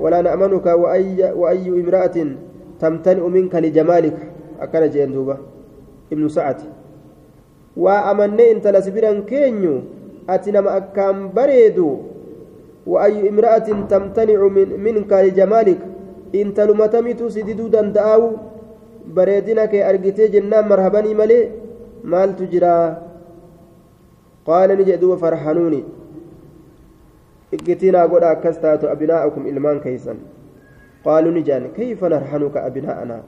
ولا 0.00 0.20
نأمنك 0.20 0.66
وأي, 0.66 1.32
وأي 1.32 1.68
امرأة 1.68 2.16
تمتنئ 2.80 3.24
منك 3.28 3.54
لجمالك. 3.54 4.18
أكل 4.60 4.90
جين 4.90 5.12
دوبا 5.12 5.36
ابن 6.12 6.28
سعد 6.28 6.60
وأمني 7.76 8.52
انت 8.52 8.66
لسبيرا 8.66 9.20
كينيو 9.28 9.80
أتنم 10.28 10.68
أكام 10.68 11.32
بريدو. 11.36 11.90
وأي 12.86 13.28
امرأة 13.28 13.68
تمتنع 13.86 14.40
من 14.42 14.68
منك 14.80 15.12
لجمالك 15.12 15.78
انت 16.34 16.60
لمتمت 16.60 17.20
سددو 17.22 17.66
دندآو 17.68 18.22
بريدنك 19.16 19.74
أرقتي 19.74 20.28
جنان 20.28 20.68
مرحباني 20.68 21.14
ملي 21.14 21.40
مال 22.04 22.36
تجرى 22.36 22.76
قال 24.46 24.68
نجدوا 24.78 25.16
فرحنوني 25.16 25.82
اقتنا 27.54 28.02
قد 28.02 28.22
أكستات 28.22 28.84
أبناءكم 28.84 29.42
إلمان 29.46 29.80
كيسا 29.80 30.14
قالوا 31.04 31.32
نجان 31.32 31.64
كيف 31.76 32.04
نرحنك 32.04 32.56
أبناءنا 32.56 33.18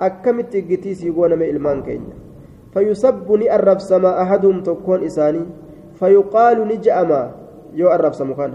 أكمت 0.00 0.56
اقتي 0.56 0.94
سيقون 0.94 1.32
من 1.38 1.46
إلمان 1.52 1.82
كينيا 1.82 2.16
فيسب 2.74 3.32
نأرف 3.32 3.82
سما 3.82 4.22
أحدهم 4.22 4.62
تكون 4.62 5.04
إساني 5.04 5.42
فيقال 5.98 6.68
نجأما 6.68 7.22
يو 7.74 7.88
أرف 7.88 8.14
سمكان 8.14 8.52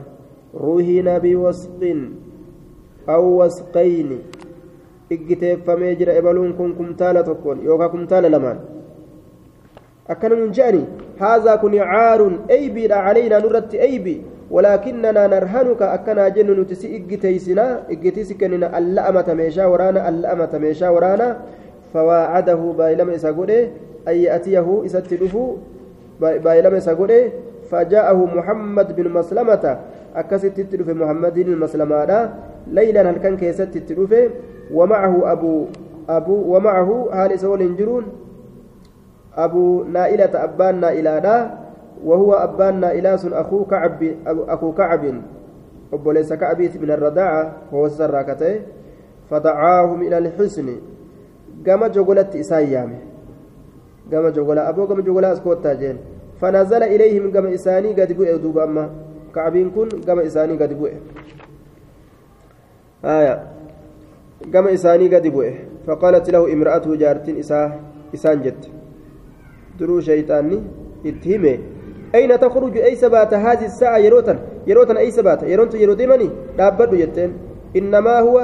روحنا 0.55 1.17
بوسق 1.17 1.81
أو 3.09 3.23
وسقين 3.43 4.09
اقتفمee 5.11 5.95
jira 5.95 6.13
ebaluun 6.19 6.53
kun 6.53 6.75
kumtaala 6.75 7.23
tokkoon 7.23 7.65
yookaan 7.65 7.91
kumtaala 7.91 8.29
lamaan. 8.29 8.59
Akkana 10.09 10.35
nun 10.35 10.53
je'ani 10.53 10.85
haazaa 11.19 11.57
kun 11.57 11.77
caarun 11.77 12.39
eybiidha 12.57 13.03
calaynaa 13.07 13.43
nurratti 13.45 13.83
eybi 13.89 14.15
ولكننا 14.51 15.27
نرهنك 15.27 15.81
أكنا 15.81 16.29
جن 16.29 16.49
نتسي 16.59 16.87
إجتيسنا 16.97 17.89
إجتيس 17.89 18.33
كننا 18.33 18.77
اللأمة 18.77 19.27
ميشا 19.33 19.65
ورانا 19.65 20.09
اللأمة 20.09 20.53
ميشا 20.63 20.89
ورانا 20.89 21.27
فواعده 21.93 22.61
بايلم 22.77 23.09
إساقوده 23.09 23.59
أن 24.07 24.15
يأتيه 24.15 24.67
إستلفه 24.85 25.57
بايلم 26.21 26.73
إساقوده 26.73 27.21
فجاءه 27.71 28.19
محمد 28.37 28.87
بن 28.95 29.05
مسلمة 29.17 29.79
أكست 30.15 30.45
تتلف 30.45 30.89
محمد 30.89 31.35
بن 31.39 31.57
مسلمة 31.57 32.29
ليلا 32.67 33.01
هل 33.09 33.17
كان 33.17 33.37
كيست 33.37 33.61
تتلف 33.61 34.11
ومعه 34.71 35.31
أبو 35.31 35.65
أبو 36.09 36.55
ومعه 36.55 37.09
هال 37.13 37.39
سول 37.39 37.75
جرون 37.77 38.05
أبو 39.35 39.83
نائلة 39.83 40.43
أبان 40.43 40.79
نائلة 40.79 41.57
وهو 42.03 42.33
أبان 42.33 42.79
نائلة 42.79 43.19
أخو 43.41 43.65
كعب 43.65 43.99
أخو 44.27 44.71
كعب 44.71 45.21
أبو 45.93 46.11
ليس 46.11 46.33
كعبيت 46.33 46.77
من 46.77 46.91
الرداعة 46.91 47.53
وهو 47.71 47.85
السراكته 47.85 48.61
فدعاهم 49.29 50.01
إلى 50.01 50.17
الحسن. 50.17 50.67
قام 51.67 51.85
جغلت 51.85 52.35
إسايامه 52.35 52.99
قام 54.11 54.27
جغلا 54.27 54.69
أبو 54.69 54.85
قام 54.85 55.01
جغلا 55.01 55.33
أسكوت 55.33 55.63
تاجين. 55.63 55.97
فنزل 56.41 56.83
إليهم 56.83 57.33
قام 57.33 57.45
إساني 57.47 57.93
قد 57.93 58.13
بؤ 58.13 58.37
دوب 58.37 58.57
أما 58.57 58.89
كعبين 59.35 59.71
كن 59.71 59.89
قام 60.07 60.19
إساني 60.19 60.53
قد 60.57 60.73
بؤ 60.79 60.89
آية. 63.05 63.54
قام 64.53 64.67
إساني 64.67 65.07
قد 65.15 65.27
بؤ 65.27 65.43
فقالت 65.87 66.29
له 66.29 66.53
امرأته 66.53 66.95
جارتين 66.95 67.39
إساه 67.39 67.71
إسان 68.15 68.41
جت 68.43 68.63
درو 69.79 69.99
شيطاني 69.99 70.59
اتهمه 71.05 71.57
أين 72.15 72.39
تخرج 72.39 72.77
أي 72.77 72.95
سبات 72.95 73.33
هذه 73.33 73.65
الساعة 73.65 73.97
يروتا 73.97 74.35
يروتا 74.67 74.97
أي 74.97 75.11
سبات 75.11 75.43
يرونت 75.43 75.73
يروديمني 75.75 76.29
دابد 76.57 76.95
جتين 76.95 77.31
إنما 77.75 78.19
هو 78.19 78.37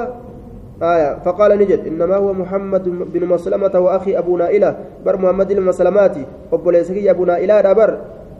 آية 0.82 1.18
فقال 1.24 1.58
نجد 1.58 1.86
إنما 1.86 2.16
هو 2.16 2.32
محمد 2.32 2.84
بن 3.12 3.22
مسلمة 3.26 3.74
وأخي 3.80 4.18
أبو 4.18 4.36
نائلة 4.36 4.76
بر 5.04 5.16
محمد 5.16 5.52
بن 5.52 5.62
مسلماتي 5.62 6.24
أبو 6.52 6.70
ليسكي 6.70 7.10
أبو 7.10 7.24
نائلة 7.24 7.60
دبر 7.60 7.90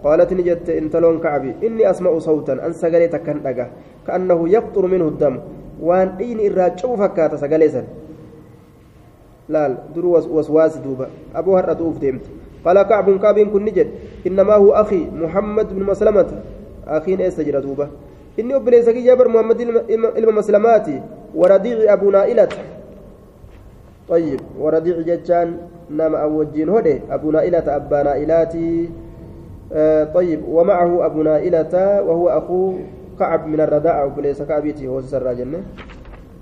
قالت 0.05 0.33
نجد 0.33 0.71
انت 0.71 0.97
لون 0.97 1.19
كعبي 1.19 1.55
إني 1.67 1.91
أسمع 1.91 2.19
صوتا 2.19 2.67
أن 2.67 2.73
سقلي 2.73 3.09
تكن 3.09 3.37
كأنه 4.07 4.49
يقطر 4.49 4.87
منه 4.87 5.09
الدم 5.09 5.39
وأن 5.83 6.09
إين 6.21 6.39
إراجع 6.53 6.97
فكات 6.97 7.35
سقليسا 7.35 7.85
لا 9.49 9.77
درو 9.95 10.17
وسواس 10.17 10.77
دوبا 10.77 11.07
أبو 11.35 11.57
هرة 11.57 11.73
دوف 11.73 11.99
ديمت 11.99 12.21
قال 12.65 12.83
كعب 12.83 13.19
كعب 13.19 13.39
كن 13.39 13.65
نجد 13.65 13.89
إنما 14.27 14.55
هو 14.55 14.73
أخي 14.73 15.07
محمد 15.13 15.75
بن 15.75 15.83
مسلمة 15.83 16.27
أخي 16.87 17.29
إستجر 17.29 17.61
دوبا 17.61 17.89
إني 18.39 18.57
أبليس 18.57 18.89
جابر 18.89 19.29
محمد 19.29 19.61
إلما 19.91 20.33
مسلماتي 20.33 21.03
ورديع 21.35 21.93
أبو 21.93 22.11
نائلة 22.11 22.49
طيب 24.09 24.41
ورديع 24.59 25.01
جتان 25.01 25.57
نام 25.91 26.15
أوجين 26.15 26.69
هدي 26.69 27.01
أبو 27.11 27.31
نائلة 27.31 27.77
أبا 27.77 28.03
نائلاتي 28.03 28.89
آه 29.73 30.05
طيب 30.05 30.41
ومعه 30.49 31.07
أبو 31.07 31.23
نائلة 31.23 32.03
وهو 32.03 32.29
أخو 32.29 32.73
كعب 33.23 33.47
من 33.47 33.61
الرداء 33.67 33.97
أبليس 34.07 34.43
كعبيتي 34.43 34.85
هو 34.91 35.01
سر 35.01 35.27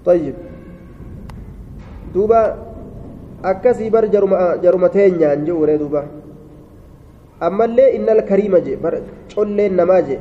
طيب 0.09 0.35
دوبا 2.15 2.43
jarumateen 4.63 5.13
nyaan 5.21 5.45
je 5.47 5.53
uree 5.53 5.79
duuba 5.81 6.05
ammallee 7.41 7.97
innal 7.97 8.21
kariima 8.29 8.61
je 8.61 8.77
bar 8.77 8.95
colleen 9.35 9.73
namaa 9.81 10.03
je 10.09 10.17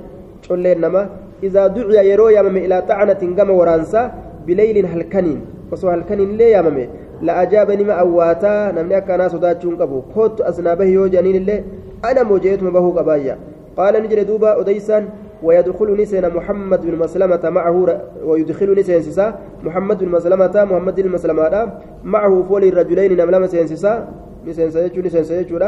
colleen 0.47 0.79
namaa 0.79 1.05
idaa 1.47 1.67
duciya 1.75 2.03
yeroo 2.09 2.29
yaamame 2.35 2.59
ilaa 2.67 2.81
xacnatin 2.89 3.35
gama 3.35 3.53
waraansaa 3.59 4.05
bileylin 4.45 4.87
halkaniin 4.93 5.41
osoo 5.71 5.91
halkaniin 5.95 6.31
illee 6.33 6.51
yaamame 6.55 6.83
la 7.27 7.33
ajaaba 7.43 7.75
nima 7.75 7.93
awwaataa 8.03 8.71
namni 8.77 8.95
akkanaa 9.01 9.29
sodaachuun 9.35 9.77
qabu 9.81 10.01
koottu 10.15 10.43
asnaa 10.49 10.75
bahi 10.79 10.93
yoo 10.93 11.07
jedhaniin 11.13 11.41
illee 11.41 11.63
ana 12.09 12.23
mojeetuma 12.31 12.71
bahuu 12.77 12.93
qabaayya 12.99 13.35
qaala 13.77 13.99
ni 13.99 14.07
jedhe 14.11 14.25
duuba 14.31 14.55
odeysaan 14.61 15.09
ويدخلني 15.43 16.05
سين 16.05 16.29
محمد 16.29 16.85
بن 16.85 16.95
مسلمة 16.99 17.49
معه 17.49 18.01
ويدخلني 18.23 18.83
سينسسا 18.83 19.39
محمد 19.63 19.99
بن 20.03 20.09
مسلمة 20.09 20.65
محمد 20.71 21.01
بن 21.01 21.09
مسلمة 21.11 21.73
معه 22.03 22.43
فول 22.49 22.63
الرجلين 22.63 23.17
نملم 23.17 23.47
سينسسا 23.47 24.07
نسينسا 24.47 24.85
يجو 24.85 25.01
نسينسا 25.01 25.39
يجو 25.39 25.59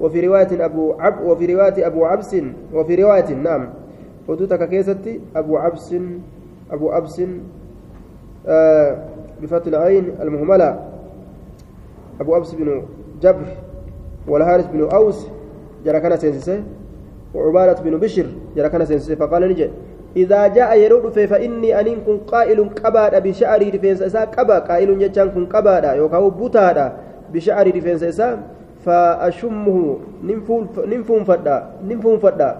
وفي 0.00 0.26
رواية 0.26 0.64
أبو 0.64 0.92
عب 0.92 1.24
وفي 1.24 1.54
رواية 1.54 1.86
أبو 1.86 2.04
عبس 2.04 2.36
وفي 2.74 2.94
رواية 2.94 3.34
نعم. 3.34 3.68
حدوثك 4.28 4.68
كيستي 4.68 5.20
أبو 5.36 5.56
عبس 5.56 5.94
أبو 6.70 6.90
عبس 6.90 7.22
آه 8.46 9.04
بفتح 9.42 9.66
العين 9.66 10.14
المهملة. 10.20 10.88
أبو 12.20 12.34
عبس 12.34 12.54
بن 12.54 12.82
جبر 13.22 13.46
والحارث 14.28 14.66
بن 14.66 14.88
أوس 14.92 15.28
جرى 15.84 16.00
كان 16.00 16.16
سينسسا 16.16 16.64
وعبادة 17.34 17.82
بن 17.82 17.98
بشر 17.98 18.26
جرى 18.56 18.68
كان 18.68 18.84
سينسي 18.84 19.16
فقال 19.16 19.42
نجي 19.48 19.70
إذا 20.16 20.46
جاء 20.46 20.78
يرود 20.78 21.12
فإني 21.12 21.80
أن 21.80 21.88
كن 22.06 22.18
قائل 22.18 22.58
قباد 22.84 23.22
بشعري 23.22 23.70
رفينس 23.70 24.02
إسا 24.02 24.24
قبا 24.24 24.58
قائل 24.58 24.98
جتان 24.98 25.28
كن 25.30 25.46
قباد 25.46 25.84
يوكاو 25.96 26.30
بوتادا 26.30 26.86
بشعري 27.32 27.70
رفينس 27.70 28.02
إسا 28.02 28.28
فأشمه 28.84 29.98
ننفون 30.88 31.24
فدا 31.24 31.56
ننفون 31.88 32.18
فدا 32.18 32.50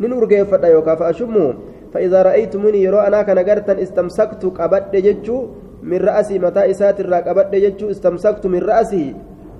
ننورجي 0.00 0.44
فدا 0.44 0.68
يوكا 0.68 0.94
فأشمه 0.94 1.54
فإذا 1.92 2.22
رأيتموني 2.22 2.82
يرو 2.82 2.98
أنا 2.98 3.22
كان 3.22 3.38
غرتا 3.38 3.82
استمسكت 3.82 4.42
قبد 4.58 4.96
ججو 4.96 5.38
من 5.82 5.98
رأسي 5.98 6.38
متى 6.38 6.70
إسات 6.70 7.00
الراك 7.00 7.28
قبد 7.28 7.54
ججو 7.54 7.90
استمسكت 7.90 8.46
من 8.46 8.58
رأسي 8.58 9.14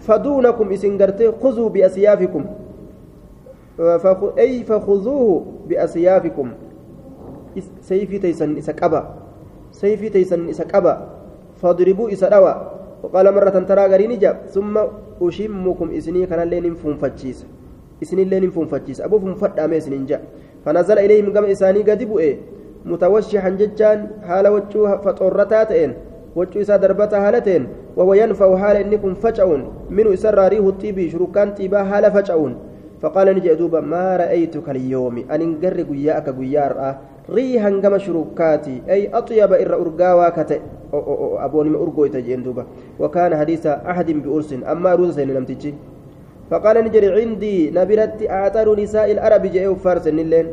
فدونكم 0.07 0.67
إسن 0.73 0.93
خذوا 1.43 1.69
بأسيافكم. 1.69 2.45
أي 4.39 4.63
فخذوه 4.63 5.45
بأسيافكم. 5.69 6.49
سيفي 7.81 8.19
تيسن 8.19 8.59
إسكابا 8.59 9.15
سيفي 9.73 10.09
تيسن 10.09 10.49
إسكابا 10.49 10.95
فاضربوا 11.63 12.13
إسدوا 12.13 12.55
وقال 13.03 13.35
مرة 13.35 13.59
ترى 13.63 13.87
غريني 13.87 14.17
جاب 14.17 14.37
ثم 14.51 14.75
أشمكم 15.23 15.91
إسني 15.91 16.27
كان 16.27 16.49
لين 16.49 16.75
فنفتشيس 16.75 17.47
إسني 18.03 18.25
لين 18.25 18.51
فنفتشيس 18.51 19.01
أبو 19.01 19.19
فنفت 19.19 19.59
أمي 19.59 19.77
إسنين 19.77 20.07
جاء 20.07 20.23
فنزل 20.65 20.99
إليهم 20.99 21.31
قام 21.35 21.45
إساني 21.45 21.83
قدبوا 21.83 22.21
إيه. 22.21 22.37
متوشحا 22.85 23.49
ججان. 23.49 24.09
حال 24.23 24.49
وجوه 24.49 24.97
فطرتاتين 24.97 25.93
وجو 26.37 26.61
إسا 26.61 26.77
دربتا 26.77 27.29
هالتين 27.29 27.69
وهو 27.97 28.15
ينفع 28.15 28.57
حال 28.57 28.77
إنكم 28.77 29.15
فجعون. 29.15 29.63
منه 29.91 30.15
إسر 30.15 30.49
ريه 30.49 30.69
الطيبي 30.69 31.11
شركان 31.11 31.55
طيبا 31.55 31.85
حال 31.85 32.11
فجعون. 32.11 32.53
فقال 33.05 33.37
نجي 33.37 33.55
دوبا 33.61 33.81
ما 33.81 34.17
رأيتك 34.17 34.65
اليوم؟ 34.65 35.29
أن 35.29 35.41
انقر 35.41 35.77
قياك 35.93 36.27
قيار 36.41 36.73
ريحا 37.31 37.71
كما 37.83 37.99
شروكاتي 37.99 38.83
أي 38.89 39.13
أطيب 39.13 39.53
إر 39.53 39.73
أرقاوا 39.83 40.29
كتئ 40.37 40.61
أبوني 41.45 41.71
ما 41.71 41.79
أرقو 41.85 42.05
يتجين 42.05 42.41
وكان 43.01 43.37
حديث 43.37 43.67
أحد 43.67 44.09
بأرس. 44.25 44.51
أما 44.73 44.95
روز 44.95 45.15
سين 45.15 45.29
نمتجي 45.37 45.75
فقال 46.51 46.77
نجري 46.85 47.09
عندي 47.21 47.71
نبرت 47.77 48.19
أعطر 48.31 48.67
نساء 48.81 49.13
العرب 49.13 49.43
جاء 49.53 49.75
فارس 49.75 50.09
اللين 50.09 50.49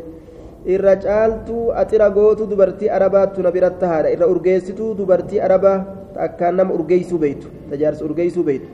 irra 0.65 0.93
caaltuu 0.95 1.71
axira 1.81 2.09
gootu 2.09 2.45
dubartii 2.45 2.89
arabaattu 2.97 3.41
na 3.41 3.51
biratti 3.55 3.85
haadha 3.91 4.11
irra 4.15 4.27
urgeessituu 4.33 4.93
dubartii 4.99 5.41
arabaa 5.47 5.77
akkaan 6.25 6.55
nama 6.59 6.73
urgeeysuu 6.77 7.17
beeytu 7.23 7.47
tajaarsa 7.71 8.05
urgeeysuu 8.05 8.43
beeytu 8.49 8.67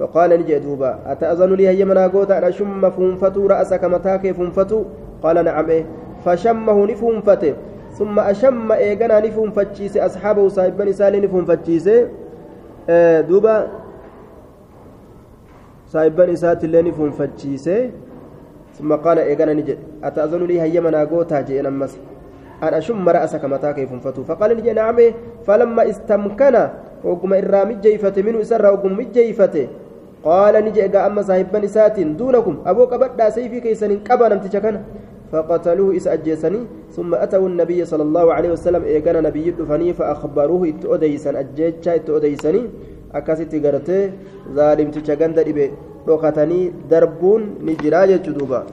فقال 0.00 0.30
نجي 0.40 0.58
دوبا 0.64 1.12
أتأذن 1.12 1.52
لي 1.60 1.68
هي 1.68 1.84
مناغوتا 1.84 2.38
أن 2.38 2.44
أشم 2.44 2.90
فنفتو 2.90 3.46
رأسك 3.46 3.84
متاك 3.84 4.32
فنفتو 4.32 4.84
قال 5.22 5.44
نعم 5.44 5.70
إيه. 5.70 5.84
فشمه 6.24 6.86
نفنفته. 6.86 7.54
ثم 7.90 8.16
أشم 8.18 8.72
إيغانا 8.72 9.20
نفنفتشيس 9.20 9.96
أصحابه 9.96 10.48
صاحب 10.48 10.82
نسال 10.82 11.14
نفنفتشيس 11.20 11.86
آه 12.88 13.20
دوبا. 13.20 13.68
صاحب 15.92 16.20
نسات 16.20 16.64
اللي 16.64 16.82
نفنفتشيس 16.82 17.70
ثم 18.80 18.90
قال 19.04 19.18
إيغانا 19.18 19.52
نجي 19.52 19.76
أتأذن 20.04 20.42
لي 20.48 20.60
هي 20.60 20.80
مناغوتا 20.80 21.40
جئنا 21.40 21.70
مس. 21.70 21.98
أن 22.62 22.74
أشم 22.74 23.08
رأسك 23.08 23.44
متاك 23.44 23.84
فنفتو 23.84 24.24
فقال 24.24 24.56
نجي 24.56 24.72
نعم 24.72 24.96
إيه. 24.98 25.12
فلما 25.46 25.82
استمكن 25.90 26.56
وقم 27.04 27.32
إرامي 27.32 27.74
جيفته 27.74 28.22
منه 28.22 28.40
إسر 28.40 28.64
وقم 28.72 29.00
جيفته 29.00 29.68
قال 30.24 30.54
نجي 30.64 30.82
إيغا 30.82 31.06
أما 31.06 31.22
صاحب 31.22 31.56
نسات 31.56 32.00
دونكم. 32.00 32.54
أبوك 32.66 32.92
بدأ 32.94 33.30
سيفي 33.30 33.60
كيسن 33.60 34.04
قبا 34.08 34.28
نمتشكنا 34.28 34.80
فقتلوه 35.32 35.96
إس 35.96 36.06
أجيسني 36.06 36.60
ثم 36.96 37.14
أتوا 37.14 37.48
النبي 37.48 37.84
صلى 37.84 38.02
الله 38.02 38.26
عليه 38.36 38.50
وسلم 38.54 38.82
إيقان 38.84 39.22
نبي 39.22 39.48
الدفني 39.48 39.88
فأخبروه 39.98 40.62
إتؤديسن 40.68 41.34
أجيتشا 41.36 41.94
إتؤديسني 41.94 42.62
أكاسيتي 43.14 43.58
غرتي 43.64 43.98
ظالمتي 44.56 45.00
شغند 45.06 45.38
إبي 45.38 45.70
darbuun 46.90 47.42
ni 47.60 47.76
jiraa 47.76 48.06
jechuudha 48.06 48.64